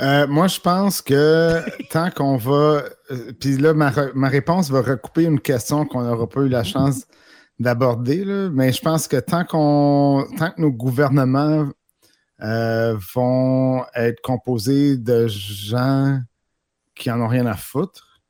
[0.02, 2.84] Euh, moi, je pense que tant qu'on va.
[3.12, 6.64] euh, Puis là, ma, ma réponse va recouper une question qu'on n'aura pas eu la
[6.64, 7.06] chance
[7.60, 11.70] d'aborder, là, mais je pense que tant qu'on tant que nos gouvernements
[12.42, 16.20] euh, vont être composés de gens
[16.96, 18.22] qui en ont rien à foutre,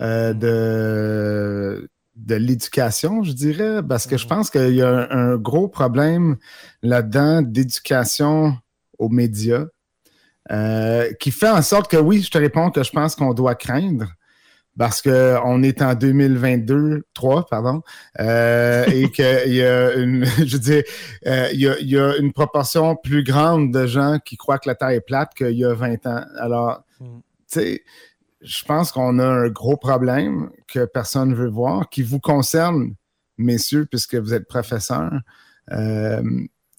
[0.00, 5.36] euh, de, de l'éducation, je dirais, parce que je pense qu'il y a un, un
[5.36, 6.36] gros problème
[6.82, 8.56] là-dedans d'éducation
[8.98, 9.66] aux médias.
[10.50, 13.54] Euh, qui fait en sorte que oui, je te réponds que je pense qu'on doit
[13.54, 14.06] craindre
[14.76, 17.82] parce qu'on est en 2022, 3, pardon,
[18.18, 20.82] euh, et qu'il y a une, je dire,
[21.26, 24.58] euh, il, y a, il y a une proportion plus grande de gens qui croient
[24.58, 26.24] que la Terre est plate qu'il y a 20 ans.
[26.38, 27.20] Alors, Mm.
[27.52, 27.82] tu sais,
[28.42, 32.94] je pense qu'on a un gros problème que personne ne veut voir, qui vous concerne,
[33.38, 35.12] messieurs, puisque vous êtes professeurs.
[35.70, 36.22] Euh,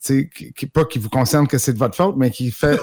[0.05, 2.77] qui, pas qui vous concerne que c'est de votre faute, mais qui fait.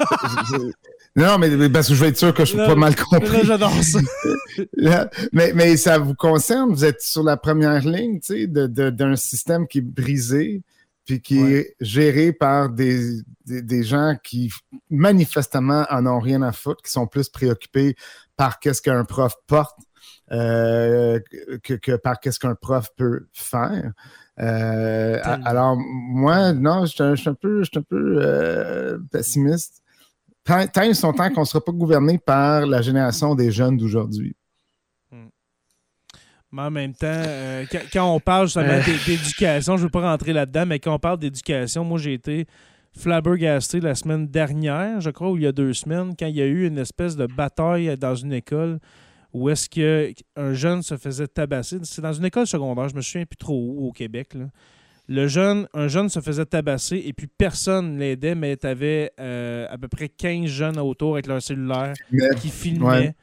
[1.16, 3.44] non, mais parce que je veux être sûr que je suis pas mal compris.
[3.44, 4.00] j'adore ça.
[4.76, 8.66] Là, mais, mais ça vous concerne, vous êtes sur la première ligne tu sais, de-
[8.66, 10.62] de- d'un système qui est brisé,
[11.04, 11.52] puis qui Ouais.
[11.52, 14.50] est géré par des, des, des gens qui
[14.88, 17.96] manifestement en ont rien à foutre, qui sont plus préoccupés
[18.40, 19.76] par qu'est-ce qu'un prof porte
[20.32, 21.20] euh,
[21.62, 23.92] que, que par qu'est-ce qu'un prof peut faire.
[24.38, 29.82] Euh, alors, moi, non, je suis un, peu, un peu euh, pessimiste.
[30.42, 33.76] Tant, tant ils sont temps qu'on ne sera pas gouverné par la génération des jeunes
[33.76, 34.34] d'aujourd'hui.
[36.50, 39.90] Mais en même temps, euh, quand, quand on parle justement d'é- d'éducation, je ne veux
[39.90, 42.46] pas rentrer là-dedans, mais quand on parle d'éducation, moi j'ai été
[42.96, 46.42] flabbergasté la semaine dernière, je crois, ou il y a deux semaines, quand il y
[46.42, 48.78] a eu une espèce de bataille dans une école
[49.32, 51.78] où est-ce qu'un jeune se faisait tabasser.
[51.84, 54.34] C'est dans une école secondaire, je me souviens plus trop où au Québec.
[54.34, 54.46] là.
[55.08, 59.10] Le jeune, un jeune se faisait tabasser et puis personne ne l'aidait, mais tu avais
[59.18, 61.94] à peu près 15 jeunes autour avec leur cellulaire
[62.40, 62.86] qui filmaient.
[62.86, 63.14] Ouais.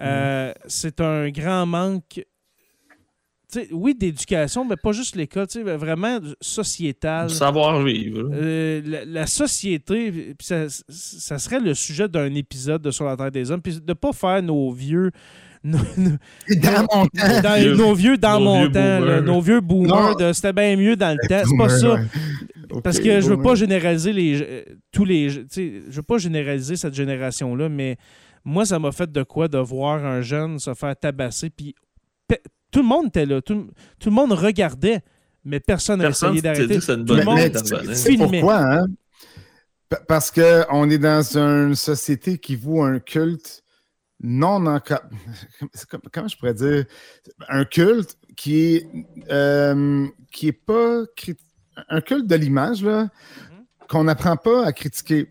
[0.00, 2.22] Euh, c'est un grand manque.
[3.72, 7.30] Oui, d'éducation, mais pas juste l'école, tu sais, mais vraiment sociétal.
[7.30, 8.22] Savoir-vivre.
[8.22, 8.36] là.
[8.36, 13.30] Euh, la, la société, ça, ça serait le sujet d'un épisode de Sur la Terre
[13.30, 15.10] des Hommes, puis de pas faire nos vieux.
[15.64, 17.40] Nos, Dans mon temps.
[17.42, 19.22] dans- Vieux- nos vieux dans nos mon vieux temps, là, boomers.
[19.22, 21.42] nos vieux boomers, de c'était bien mieux dans le temps.
[21.48, 21.94] C'est pas ça.
[21.94, 22.80] ouais.
[22.82, 26.18] Parce que je veux pas généraliser les euh, tous les tu sais, je veux pas
[26.18, 27.96] généraliser cette génération là mais
[28.44, 31.74] moi ça m'a fait de quoi de voir un jeune se faire tabasser puis
[32.74, 33.68] tout le monde était là tout,
[34.00, 35.02] tout le monde regardait
[35.44, 38.40] mais personne n'a essayé d'arrêter que c'est une Tout le bonne monde- Filmé.
[38.40, 38.86] pourquoi, hein?
[39.90, 43.62] Pa- Parce qu'on est dans une société qui voue un culte
[44.22, 45.02] non encore.
[46.12, 46.84] Comment je pourrais dire?
[47.48, 48.86] Un culte qui est,
[49.30, 51.02] euh, qui est pas.
[51.16, 51.36] crit-
[51.90, 53.08] Un culte de l'image, là,
[53.90, 55.30] qu'on n'apprend pas à critiquer.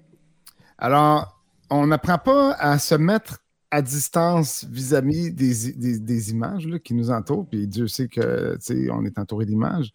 [0.78, 1.42] Alors,
[1.72, 3.40] on n'apprend pas à se mettre
[3.74, 7.48] à distance vis-à-vis des, des- des images là, qui nous entourent.
[7.50, 9.90] Puis Dieu sait que, tu sais, on est entouré d'images.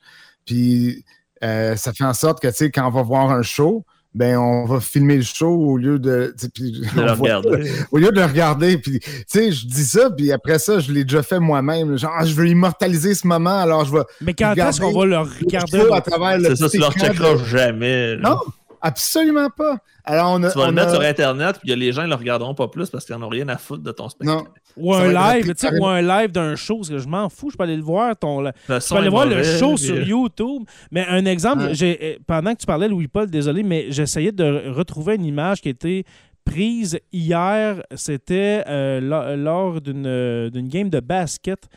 [0.45, 1.05] Puis
[1.45, 4.39] euh, ça fait en sorte que, tu sais, quand on va voir un show, ben
[4.39, 7.71] on va filmer le show au lieu de, puis le regarder.
[7.93, 10.91] au lieu de le regarder, puis tu sais, je dis ça, puis après ça, je
[10.91, 11.97] l'ai déjà fait moi-même.
[11.97, 15.05] Genre, ah, je veux immortaliser ce moment, alors je vais mais quand est-ce qu'on va
[15.05, 15.79] le regarder?
[15.79, 18.17] le à travers le C'est ça, petit tu de- jamais.
[18.17, 18.31] là.
[18.31, 18.39] Non,
[18.81, 19.77] absolument pas.
[20.05, 21.93] Alors on a, Tu vas le mettre a- sur Internet, puis il y a les
[21.93, 24.09] gens ne le regarderont pas plus parce qu'ils n'en ont rien à foutre de ton
[24.09, 24.45] spectacle.
[24.45, 24.47] Non.
[24.77, 27.51] Ou un live, tu sais, ou un live d'un show, parce que je m'en fous,
[27.51, 30.01] je peux aller le voir, ton, Le son peux aller voir le show puis, sur
[30.03, 30.63] YouTube.
[30.91, 34.71] Mais un exemple, j'ai- euh, pendant que tu parlais, Louis-Paul, désolé, mais j'essayais de re-
[34.71, 36.05] retrouver une image qui était
[36.45, 37.83] prise hier.
[37.95, 41.69] C'était euh, lo- lors d'une euh, d'une game de basket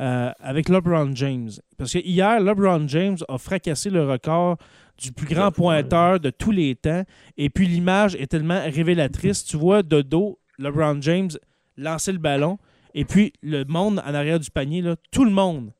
[0.00, 1.50] euh, avec LeBron James.
[1.76, 4.56] Parce que hier, LeBron James a fracassé le record
[4.98, 7.04] du plus grand pointeur de tous les temps.
[7.36, 9.44] Et puis l'image est tellement révélatrice.
[9.44, 11.30] Tu vois de dos LeBron James
[11.76, 12.58] lancer le ballon.
[12.94, 15.72] Et puis le monde en arrière du panier, là, tout le monde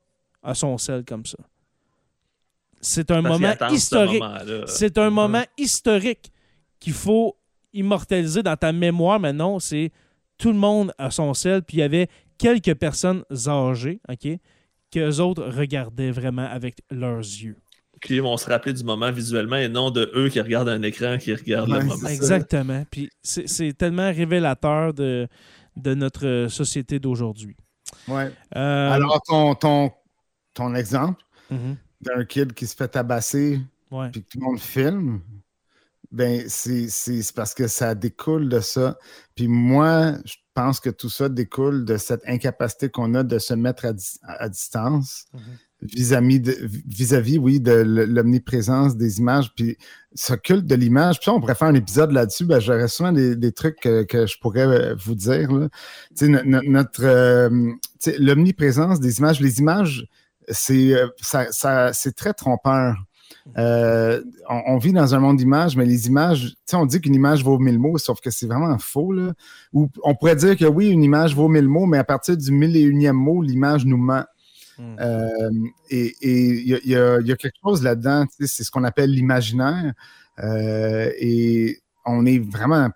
[0.42, 1.38] a son sel comme ça.
[2.80, 4.22] C'est un moment historique.
[4.66, 5.14] C'est un Mhm.
[5.14, 6.30] moment historique
[6.78, 7.36] qu'il faut
[7.72, 9.58] immortaliser dans ta mémoire maintenant.
[9.58, 9.90] C'est
[10.38, 11.62] tout le monde a son sel.
[11.62, 12.08] Puis il y avait
[12.38, 14.28] quelques personnes âgées, OK,
[14.92, 17.56] qu'eux autres regardaient vraiment avec leurs yeux.
[18.02, 21.18] Qui vont se rappeler du moment visuellement et non de eux qui regardent un écran
[21.18, 22.08] qui regardent Ouais, le moment.
[22.08, 22.84] Exactement.
[22.90, 25.26] Puis c'est c'est tellement révélateur de,
[25.76, 27.56] de notre société d'aujourd'hui.
[28.06, 28.30] Ouais.
[28.56, 29.90] Euh, Alors, ton, ton,
[30.54, 34.10] ton exemple mhm, d'un kid qui se fait tabasser ouais.
[34.10, 35.20] puis que tout le monde filme,
[36.12, 38.98] ben c'est c'est- c'est parce que ça découle de ça.
[39.34, 43.54] Puis moi, je pense que tout ça découle de cette incapacité qu'on a de se
[43.54, 43.86] mettre
[44.26, 45.40] à distance Mhm.
[45.82, 46.56] Vis-à-vis, de-
[46.86, 49.52] vis-à-vis, oui, de l'omniprésence des images.
[49.54, 49.76] Puis
[50.14, 52.44] ce culte de l'image, puis on pourrait faire un épisode là-dessus.
[52.44, 55.52] Ben, J'aurais souvent des, des trucs que, je pourrais euh, vous dire.
[55.52, 55.68] là.
[56.44, 57.72] Notre euh,
[58.18, 60.06] l'omniprésence des images, les images,
[60.48, 62.96] c'est euh, très trompeur.
[63.56, 67.44] On, vit dans un monde d'images, mais les images, tu sais, on dit qu'une image
[67.44, 69.14] vaut mille mots, sauf que c'est vraiment faux.
[69.72, 72.50] Ou on pourrait dire que oui, une image vaut mille mots, mais à partir du
[72.50, 74.24] mille et unième mot, l'image nous ment.
[74.78, 74.96] Mm.
[75.00, 75.50] Euh,
[75.90, 79.92] et il y, a- y y quelque chose là-dedans, c'est ce qu'on appelle l'imaginaire.
[80.42, 82.88] Euh, et on est vraiment.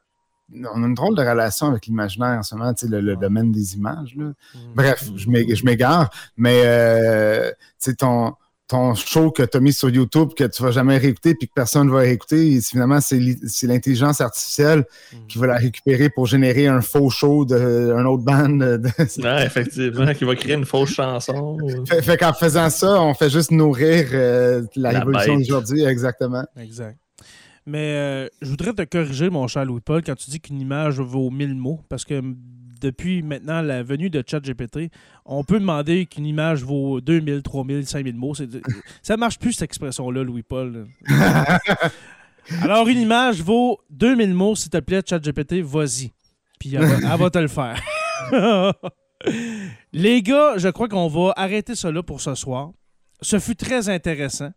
[0.75, 3.75] On a une drôle de relation avec l'imaginaire en ce moment, le, le domaine des
[3.75, 4.15] images.
[4.17, 4.27] Là.
[4.55, 4.59] Mm.
[4.75, 7.57] Bref, je m'é- je m'égare, mais euh, tu
[7.91, 8.35] sais, ton,
[8.73, 11.53] ton show que tu as mis sur YouTube, que tu vas jamais réécouter, puis que
[11.55, 15.17] personne ne va réécouter, et finalement, c'est li- c'est l'intelligence artificielle Mm.
[15.29, 18.49] qui va la récupérer pour générer un faux show d'un autre band.
[18.49, 18.81] de-
[19.23, 21.59] Ouais, effectivement, qui va créer une fausse chanson.
[21.87, 26.45] fait fait qu'en faisant ça, on fait juste nourrir euh, la, La révolution d'aujourd'hui, exactement.
[26.57, 26.97] Exact.
[27.67, 31.31] Mais euh, je voudrais te corriger, mon cher Louis-Paul, quand tu dis qu'une image vaut
[31.31, 32.21] mille mots, parce que
[32.83, 34.91] depuis maintenant la venue de ChatGPT,
[35.25, 38.35] on peut demander qu'une image vaut 2000, 3000, 5000 mots.
[39.03, 40.87] Ça marche plus, cette expression-là, Louis-Paul.
[42.63, 46.13] Alors, une image vaut 2000 mots, s'il te plaît, ChatGPT, vas-y.
[46.59, 47.81] Puis elle va, elle va te le faire.
[49.93, 52.73] Les gars, je crois qu'on va arrêter là pour ce soir.
[53.21, 54.51] Ce fut très intéressant,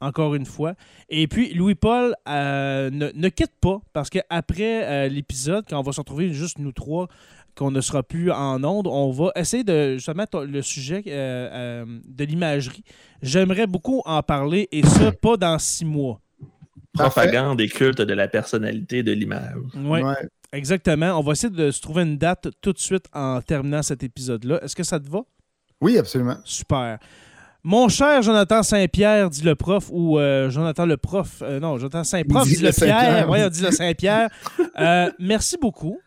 [0.00, 0.74] encore une fois.
[1.08, 5.92] Et puis, Louis-Paul euh, ne, ne quitte pas, parce qu'après euh, l'épisode, quand on va
[5.92, 7.08] se retrouver juste nous trois,
[7.56, 11.48] qu'on ne sera plus en onde, on va essayer de justement le sujet euh,
[11.84, 12.84] euh, de l'imagerie.
[13.22, 16.20] J'aimerais beaucoup en parler, et ça, pas dans six mois.
[16.96, 17.20] Parfait.
[17.28, 19.54] Propagande et culte de la personnalité de l'image.
[19.76, 20.14] Ouais, Ouais.
[20.52, 21.18] exactement.
[21.18, 24.60] On va essayer de se trouver une date tout de suite en terminant cet épisode-là.
[24.64, 25.20] Est-ce que ça te va?
[25.80, 26.36] Oui, absolument.
[26.44, 26.98] Super.
[27.62, 32.04] Mon cher Jonathan Saint-Pierre, dit le prof, ou euh, Jonathan le prof, euh, non, Jonathan
[32.04, 34.28] Saint-Prof, Dit dit le le Pierre, ouais, on dit le Saint-Pierre.
[34.78, 35.98] Euh, merci beaucoup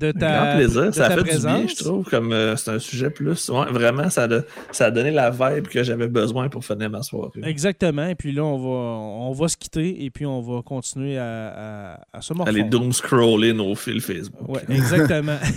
[0.00, 2.70] de ta, Grand plaisir, de ça ta fait du bien, je trouve, comme euh, c'est
[2.70, 3.50] un sujet plus.
[3.50, 4.40] Ouais, vraiment, ça a,
[4.72, 7.40] ça a donné la vibe que j'avais besoin pour finir ma soirée.
[7.42, 8.06] Exactement.
[8.06, 11.98] Et puis là, on va, on va se quitter et puis on va continuer à,
[12.12, 12.56] à, à se morfondre.
[12.58, 14.48] Aller doom scroller nos fils Facebook.
[14.48, 15.38] Ouais, exactement.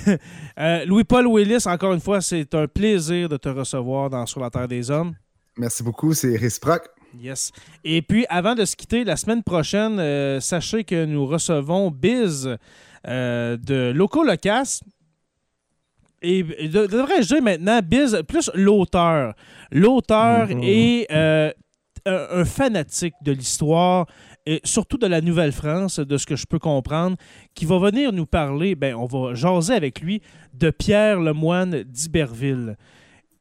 [0.59, 4.49] Euh, Louis-Paul Willis, encore une fois, c'est un plaisir de te recevoir dans Sur la
[4.49, 5.13] Terre des Hommes.
[5.57, 6.89] Merci beaucoup, c'est réciproque.
[7.19, 7.51] Yes.
[7.83, 12.57] Et puis, avant de se quitter, la semaine prochaine, euh, sachez que nous recevons Biz
[13.08, 14.82] euh, de Loco Locas.
[16.22, 19.34] Et de- devrais-je dire maintenant, Biz, plus l'auteur.
[19.72, 20.60] L'auteur Mhm.
[20.64, 21.51] est euh,
[22.06, 24.06] un, un fanatique de l'histoire,
[24.45, 27.18] et surtout de la Nouvelle-France, de ce que je peux comprendre,
[27.56, 30.22] qui va venir nous parler, ben, on va jaser avec lui,
[30.54, 32.78] de Pierre Lemoine d'Iberville.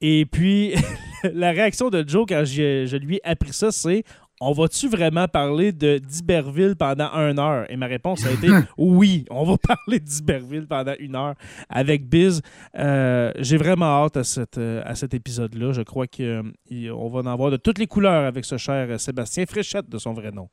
[0.01, 0.75] Et puis,
[1.33, 4.03] la réaction de Joe quand je, je lui ai appris ça, c'est
[4.43, 7.65] on va-tu vraiment parler de d'Iberville pendant une heure?
[7.71, 11.35] Et ma réponse a été oui, on va parler d'Iberville pendant une heure
[11.69, 12.43] avec Biz.
[12.77, 15.73] Euh, J'ai vraiment hâte à, cette, euh, à cet épisode-là.
[15.73, 19.47] Je crois qu'on va en avoir de toutes les couleurs avec ce cher euh, Sébastien
[19.47, 20.49] Fréchette de son vrai nom.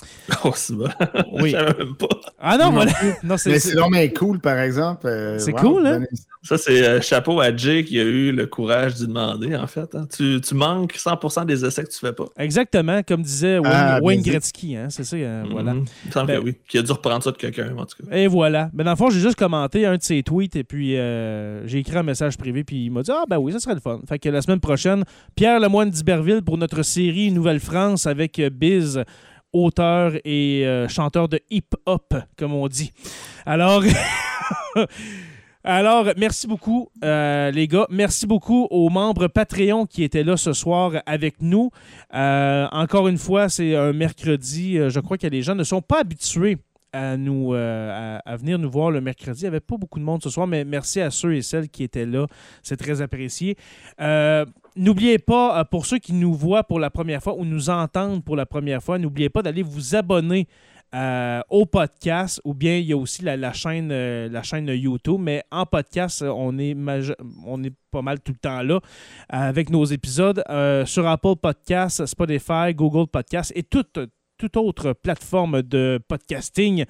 [0.44, 0.88] Oh, c'est bon.
[1.32, 1.52] Oui.
[1.54, 2.06] Même pas.
[2.38, 2.92] Ah non, Non voilà.
[3.24, 5.06] Non, c'est- Mais c'est- cool, par exemple.
[5.06, 6.04] euh, C'est wow, cool, hein?
[6.44, 9.92] Ça, c'est euh, chapeau à Jay qui a eu le courage d'y demander, en fait.
[9.94, 10.06] hein.
[10.14, 12.26] Tu, tu manques 100% des essais que tu fais pas.
[12.38, 14.22] Exactement, comme disait Wayne, Ah, Wayne.
[14.22, 15.74] Gretzky, hein, c'est ça, euh, voilà.
[15.74, 15.84] Mhm.
[16.04, 16.56] Il me semble Ben- que oui.
[16.68, 18.16] Qui a dû reprendre ça de quelqu'un, en tout cas.
[18.16, 18.70] Et voilà.
[18.74, 21.78] Mais dans le fond, j'ai juste commenté un de ses tweets et puis euh, j'ai
[21.78, 24.00] écrit un message privé puis il m'a dit Ah ben oui, ça serait le fun.
[24.08, 29.02] Fait que la semaine prochaine, Pierre Lemoine d'Iberville pour notre série Nouvelle-France avec Biz,
[29.52, 32.92] auteur et euh, chanteur de hip-hop, comme on dit.
[33.46, 33.82] Alors.
[36.16, 37.86] Merci beaucoup, euh, les gars.
[37.90, 41.70] Merci beaucoup aux membres Patreon qui étaient là ce soir avec nous.
[42.14, 44.78] Euh, encore une fois, c'est un mercredi.
[44.88, 46.56] Je crois que les gens ne sont pas habitués
[46.92, 49.40] à, nous, euh, à, venir nous voir le mercredi.
[49.40, 51.68] Il n'y avait pas beaucoup de monde ce soir, mais merci à ceux et celles
[51.68, 52.26] qui étaient là.
[52.62, 53.56] C'est très apprécié.
[54.00, 54.44] Euh,
[54.76, 58.24] N'oubliez pas, euh, pour ceux qui nous voient pour la première fois ou nous entendent
[58.24, 60.46] pour la première fois, n'oubliez pas d'aller vous abonner
[61.50, 65.20] au podcast ou bien il y a aussi la, chaîne, la chaîne YouTube.
[65.20, 66.76] Mais en podcast, on est,
[67.44, 68.80] on est pas mal tout le temps là
[69.28, 70.42] avec nos épisodes
[70.86, 73.98] sur Apple Podcasts, Spotify, Google Podcasts et toute,
[74.38, 76.84] toute autre plateforme de podcasting.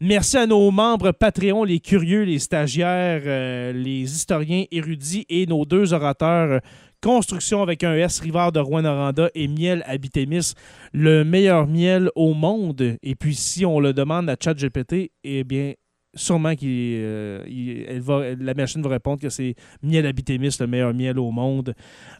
[0.00, 5.66] Merci à nos membres Patreon, les curieux, les stagiaires, euh, les historiens érudits et nos
[5.66, 6.60] deux orateurs.
[7.02, 10.54] Construction avec un S, Rivard de Rouen-Noranda et Miel Habitémis,
[10.94, 12.96] le meilleur miel au monde.
[13.02, 15.74] Et puis, si on le demande à ChatGPT, eh bien,
[16.14, 21.18] sûrement qu'il euh, va, la machine va répondre que c'est Miel Habitémis, le meilleur miel
[21.18, 21.74] au monde.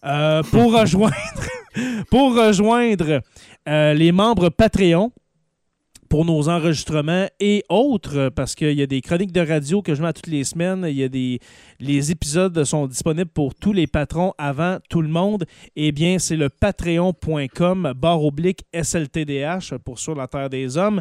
[0.05, 1.15] Euh, pour rejoindre,
[2.11, 3.21] pour rejoindre
[3.69, 5.13] euh, les membres Patreon,
[6.09, 10.03] pour nos enregistrements et autres, parce qu'il y a des chroniques de radio que je
[10.03, 10.85] mets à toutes les semaines.
[10.89, 11.41] Il y a des.
[11.81, 15.45] Les épisodes sont disponibles pour tous les patrons avant tout le monde.
[15.75, 21.01] Eh bien, c'est le patreon.com barre oblique SLTDH pour Sur la Terre des Hommes.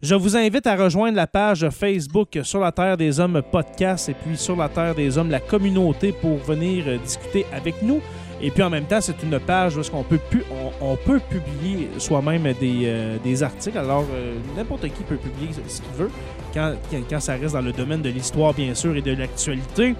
[0.00, 4.14] Je vous invite à rejoindre la page Facebook Sur la Terre des Hommes podcast et
[4.14, 8.00] puis Sur la Terre des Hommes, la communauté pour venir euh, discuter avec nous.
[8.40, 13.42] Et puis en même temps, c'est une page où on, peut publier soi-même des, euh,
[13.42, 13.76] articles.
[13.76, 16.10] Alors, euh, n'importe qui peut publier ce qu'il veut,
[16.54, 16.74] quand,
[17.10, 19.96] quand ça reste dans le domaine de l'histoire, bien sûr, et de l'actualité.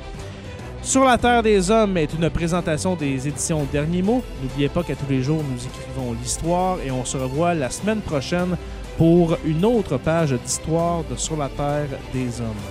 [0.80, 4.22] Sur la Terre des Hommes est une présentation des éditions Dernier Mot.
[4.40, 8.00] N'oubliez pas qu'à tous les jours, nous écrivons l'histoire et on se revoit la semaine
[8.00, 8.56] prochaine
[8.98, 12.66] pour une autre page d'histoire Sur la Terre des Hommes.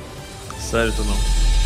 [0.59, 1.57] Salut tout le monde.